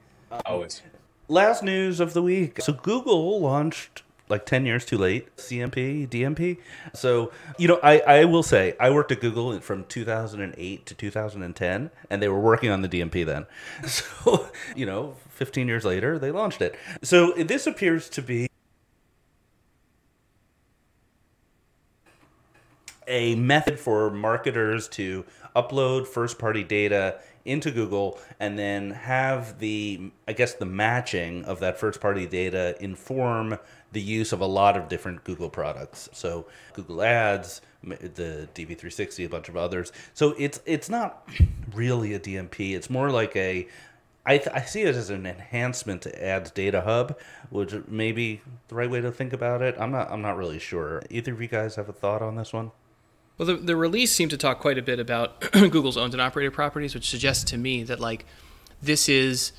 [0.46, 0.80] Always.
[1.28, 2.62] Last news of the week.
[2.62, 4.02] So Google launched
[4.32, 6.58] like 10 years too late cmp dmp
[6.92, 11.90] so you know I, I will say i worked at google from 2008 to 2010
[12.10, 13.46] and they were working on the dmp then.
[13.88, 16.78] So you know 15 years later they launched it.
[17.02, 18.48] So this appears to be
[23.06, 25.24] a method for marketers to
[25.54, 31.60] upload first party data into Google and then have the I guess the matching of
[31.60, 33.58] that first party data inform
[33.92, 36.08] the use of a lot of different Google products.
[36.12, 39.92] So Google Ads, the DV360, a bunch of others.
[40.14, 41.28] So it's it's not
[41.74, 42.74] really a DMP.
[42.74, 43.68] It's more like a
[44.24, 47.18] I, th- I see it as an enhancement to Ads Data Hub,
[47.50, 49.74] which may be the right way to think about it.
[49.78, 51.02] I'm not I'm not really sure.
[51.10, 52.70] Either of you guys have a thought on this one?
[53.38, 56.52] Well, the, the release seemed to talk quite a bit about Google's owned and operated
[56.52, 58.24] properties, which suggests to me that like
[58.80, 59.52] this is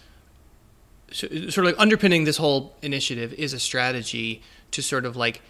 [1.13, 4.41] sort of like underpinning this whole initiative is a strategy
[4.71, 5.41] to sort of like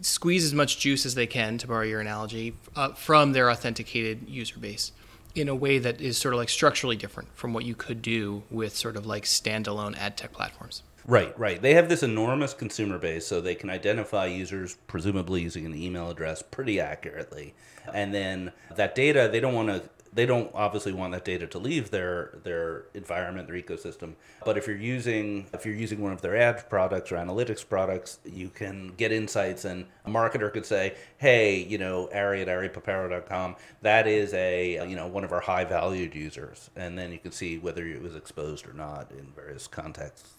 [0.00, 4.28] squeeze as much juice as they can, to borrow your analogy, uh, from their authenticated
[4.28, 4.92] user base
[5.34, 8.42] in a way that is sort of like structurally different from what you could do
[8.50, 10.82] with sort of like standalone ad tech platforms.
[11.06, 11.60] Right, right.
[11.60, 16.10] They have this enormous consumer base, so they can identify users, presumably using an email
[16.10, 17.54] address, pretty accurately.
[17.94, 19.88] And then that data, they don't want to.
[20.18, 24.14] They don't obviously want that data to leave their their environment, their ecosystem.
[24.44, 28.18] But if you're using if you're using one of their ad products or analytics products,
[28.24, 33.54] you can get insights, and a marketer could say, "Hey, you know, Ari at aripaparo.com,
[33.82, 37.30] that is a you know one of our high valued users," and then you can
[37.30, 40.37] see whether it was exposed or not in various contexts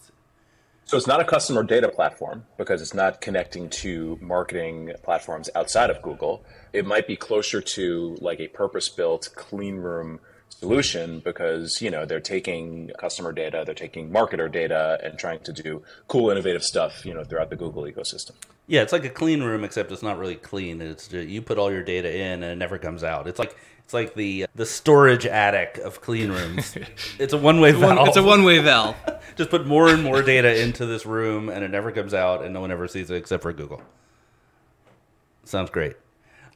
[0.90, 5.88] so it's not a customer data platform because it's not connecting to marketing platforms outside
[5.88, 6.44] of Google.
[6.72, 10.18] It might be closer to like a purpose-built clean room
[10.48, 15.52] solution because you know they're taking customer data, they're taking marketer data, and trying to
[15.52, 18.32] do cool, innovative stuff you know throughout the Google ecosystem.
[18.66, 20.82] Yeah, it's like a clean room, except it's not really clean.
[20.82, 23.28] It's you put all your data in and it never comes out.
[23.28, 23.56] It's like
[23.90, 26.76] it's like the the storage attic of clean rooms.
[27.18, 27.98] it's a one way valve.
[27.98, 28.94] One, it's a one-way valve.
[29.36, 32.54] Just put more and more data into this room, and it never comes out, and
[32.54, 33.82] no one ever sees it except for Google.
[35.42, 35.96] Sounds great.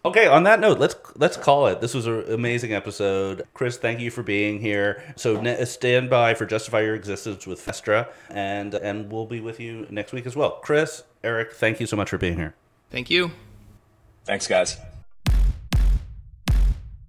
[0.04, 1.80] Okay, on that note, let's let's call it.
[1.80, 3.42] This was an amazing episode.
[3.52, 5.02] Chris, thank you for being here.
[5.16, 9.58] So ne- stand by for Justify Your Existence with Fenestra, and and we'll be with
[9.58, 10.60] you next week as well.
[10.62, 12.54] Chris, Eric, thank you so much for being here.
[12.90, 13.32] Thank you.
[14.24, 14.78] Thanks, guys.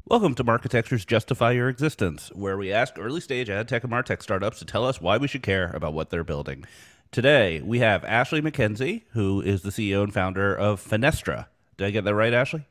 [0.08, 4.22] Welcome to Marketecture's Justify Your Existence, where we ask early stage ad tech and martech
[4.22, 6.64] startups to tell us why we should care about what they're building.
[7.10, 11.48] Today, we have Ashley McKenzie, who is the CEO and founder of Fenestra.
[11.78, 12.68] Did I get that right, Ashley?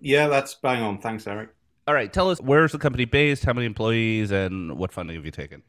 [0.00, 0.98] Yeah, that's bang on.
[0.98, 1.50] Thanks, Eric.
[1.86, 5.26] All right, tell us where's the company based, how many employees, and what funding have
[5.26, 5.62] you taken?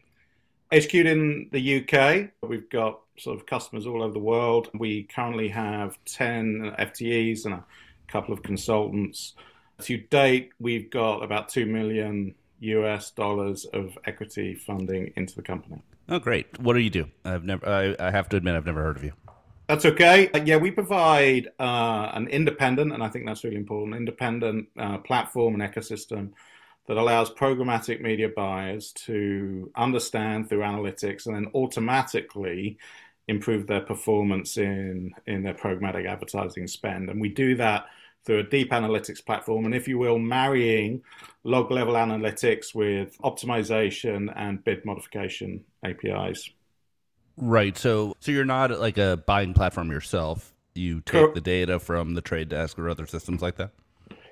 [0.71, 2.29] HQ'd in the UK.
[2.47, 4.69] We've got sort of customers all over the world.
[4.73, 7.65] We currently have 10 FTEs and a
[8.07, 9.33] couple of consultants.
[9.81, 15.81] To date, we've got about 2 million US dollars of equity funding into the company.
[16.09, 16.59] Oh, great.
[16.59, 17.05] What do you do?
[17.23, 17.67] I've never.
[17.67, 19.13] I, I have to admit, I've never heard of you.
[19.67, 20.29] That's okay.
[20.31, 24.97] Uh, yeah, we provide uh, an independent, and I think that's really important, independent uh,
[24.97, 26.31] platform and ecosystem
[26.87, 32.79] that allows programmatic media buyers to understand through analytics and then automatically
[33.27, 37.11] improve their performance in in their programmatic advertising spend.
[37.11, 37.85] And we do that
[38.25, 41.01] through a deep analytics platform, and if you will, marrying
[41.43, 46.49] log level analytics with optimization and bid modification APIs.
[47.37, 47.77] Right.
[47.77, 50.53] So, so you're not like a buying platform yourself.
[50.75, 53.71] You take Cor- the data from the trade desk or other systems like that.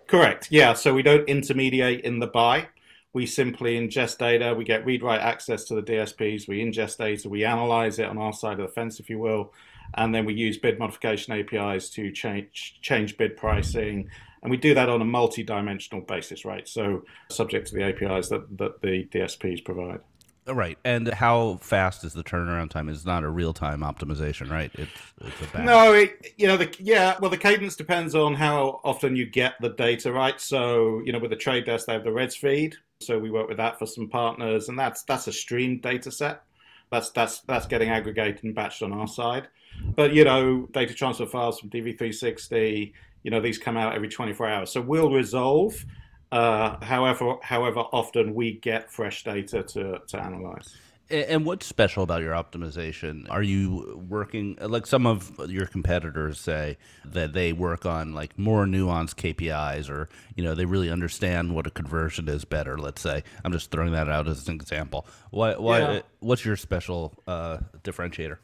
[0.07, 0.47] Correct.
[0.51, 0.73] Yeah.
[0.73, 2.67] So we don't intermediate in the buy.
[3.13, 4.53] We simply ingest data.
[4.53, 6.47] We get read write access to the DSPs.
[6.47, 7.29] We ingest data.
[7.29, 9.53] We analyze it on our side of the fence, if you will,
[9.95, 14.09] and then we use bid modification APIs to change change bid pricing.
[14.43, 16.67] And we do that on a multi-dimensional basis, right?
[16.67, 19.99] So subject to the APIs that, that the DSPs provide.
[20.47, 20.77] Right.
[20.85, 22.87] And how fast is the turnaround time?
[22.87, 24.71] It's not a real time optimization, right?
[24.75, 25.63] It's it's a.
[25.63, 29.55] No, it, you know, the, yeah, well, the cadence depends on how often you get
[29.59, 30.39] the data, right?
[30.39, 32.75] So, you know, with the trade desk, they have the Reds feed.
[33.01, 36.43] So we work with that for some partners, and that's that's a streamed data set.
[36.91, 39.47] That's that's that's getting aggregated and batched on our side.
[39.95, 44.47] But you know, data transfer files from DV360, you know, these come out every 24
[44.47, 44.71] hours.
[44.71, 45.85] So we'll resolve
[46.31, 50.75] uh, however however often we get fresh data to to analyze.
[51.09, 53.27] And what's special about your optimization?
[53.29, 58.65] Are you working like some of your competitors say that they work on like more
[58.65, 63.23] nuanced KPIs or you know they really understand what a conversion is better, let's say.
[63.45, 65.07] I'm just throwing that out as an example.
[65.31, 66.01] Why why Yeah.
[66.19, 68.39] what's your special uh, differentiator?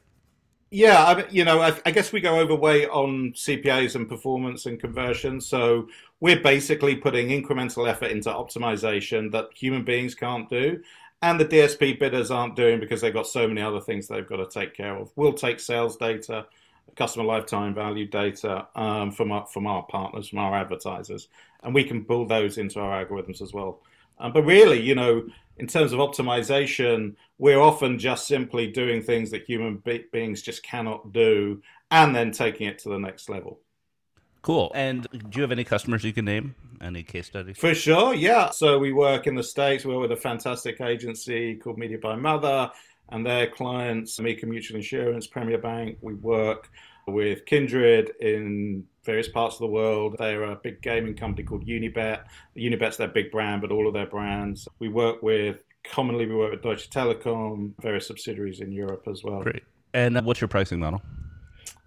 [0.72, 4.80] Yeah, I, you know, I, I guess we go overweight on CPAs and performance and
[4.80, 5.40] conversion.
[5.40, 5.88] So
[6.20, 10.82] we're basically putting incremental effort into optimization that human beings can't do,
[11.24, 14.36] and the DSP bidders aren't doing because they've got so many other things they've got
[14.36, 15.10] to take care of.
[15.16, 16.46] We'll take sales data,
[16.98, 21.30] customer lifetime value data um, from our, from our partners, from our advertisers,
[21.64, 23.80] and we can pull those into our algorithms as well.
[24.20, 25.26] Um, but really, you know,
[25.60, 30.62] in terms of optimization, we're often just simply doing things that human be- beings just
[30.62, 33.62] cannot do and then taking it to the next level.
[34.44, 34.72] Cool.
[34.76, 36.54] And do you have any customers you can name?
[36.82, 37.58] Any case studies?
[37.58, 38.50] For sure, yeah.
[38.52, 42.18] So we work in the States, we work with a fantastic agency called Media by
[42.18, 42.70] Mother
[43.10, 45.98] and their clients, Amica Mutual Insurance, Premier Bank.
[46.02, 46.70] We work
[47.08, 50.18] with Kindred in various parts of the world.
[50.20, 52.26] They're a big gaming company called Unibet.
[52.58, 54.68] Unibet's their big brand, but all of their brands.
[54.80, 59.42] We work with, commonly we work with Deutsche Telekom, various subsidiaries in Europe as well.
[59.42, 59.64] Great.
[59.94, 61.02] And uh, what's your pricing model?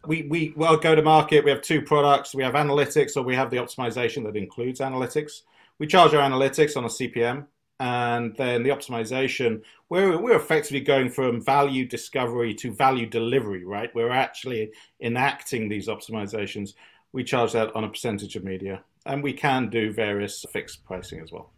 [0.06, 1.44] We we well go to market.
[1.44, 2.34] We have two products.
[2.34, 5.42] We have analytics, or we have the optimization that includes analytics.
[5.78, 7.46] We charge our analytics on a CPM,
[7.80, 9.62] and then the optimization.
[9.88, 13.64] We're we're effectively going from value discovery to value delivery.
[13.64, 16.74] Right, we're actually enacting these optimizations.
[17.12, 21.20] We charge that on a percentage of media, and we can do various fixed pricing
[21.20, 21.52] as well.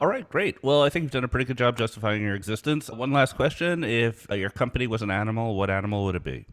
[0.00, 0.64] All right, great.
[0.64, 2.90] Well, I think you've done a pretty good job justifying your existence.
[2.90, 3.84] One last question.
[3.84, 6.46] If uh, your company was an animal, what animal would it be?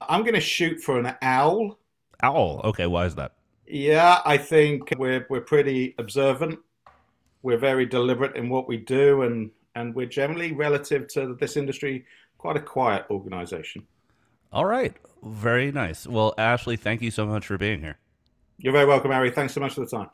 [0.00, 1.78] I'm going to shoot for an owl.
[2.22, 2.60] Owl.
[2.64, 3.32] Okay, why is that?
[3.66, 6.58] Yeah, I think we're we're pretty observant.
[7.42, 12.04] We're very deliberate in what we do, and and we're generally relative to this industry
[12.38, 13.86] quite a quiet organization.
[14.52, 14.94] All right.
[15.22, 16.06] Very nice.
[16.06, 17.98] Well, Ashley, thank you so much for being here.
[18.58, 19.30] You're very welcome, Harry.
[19.30, 20.10] Thanks so much for the time.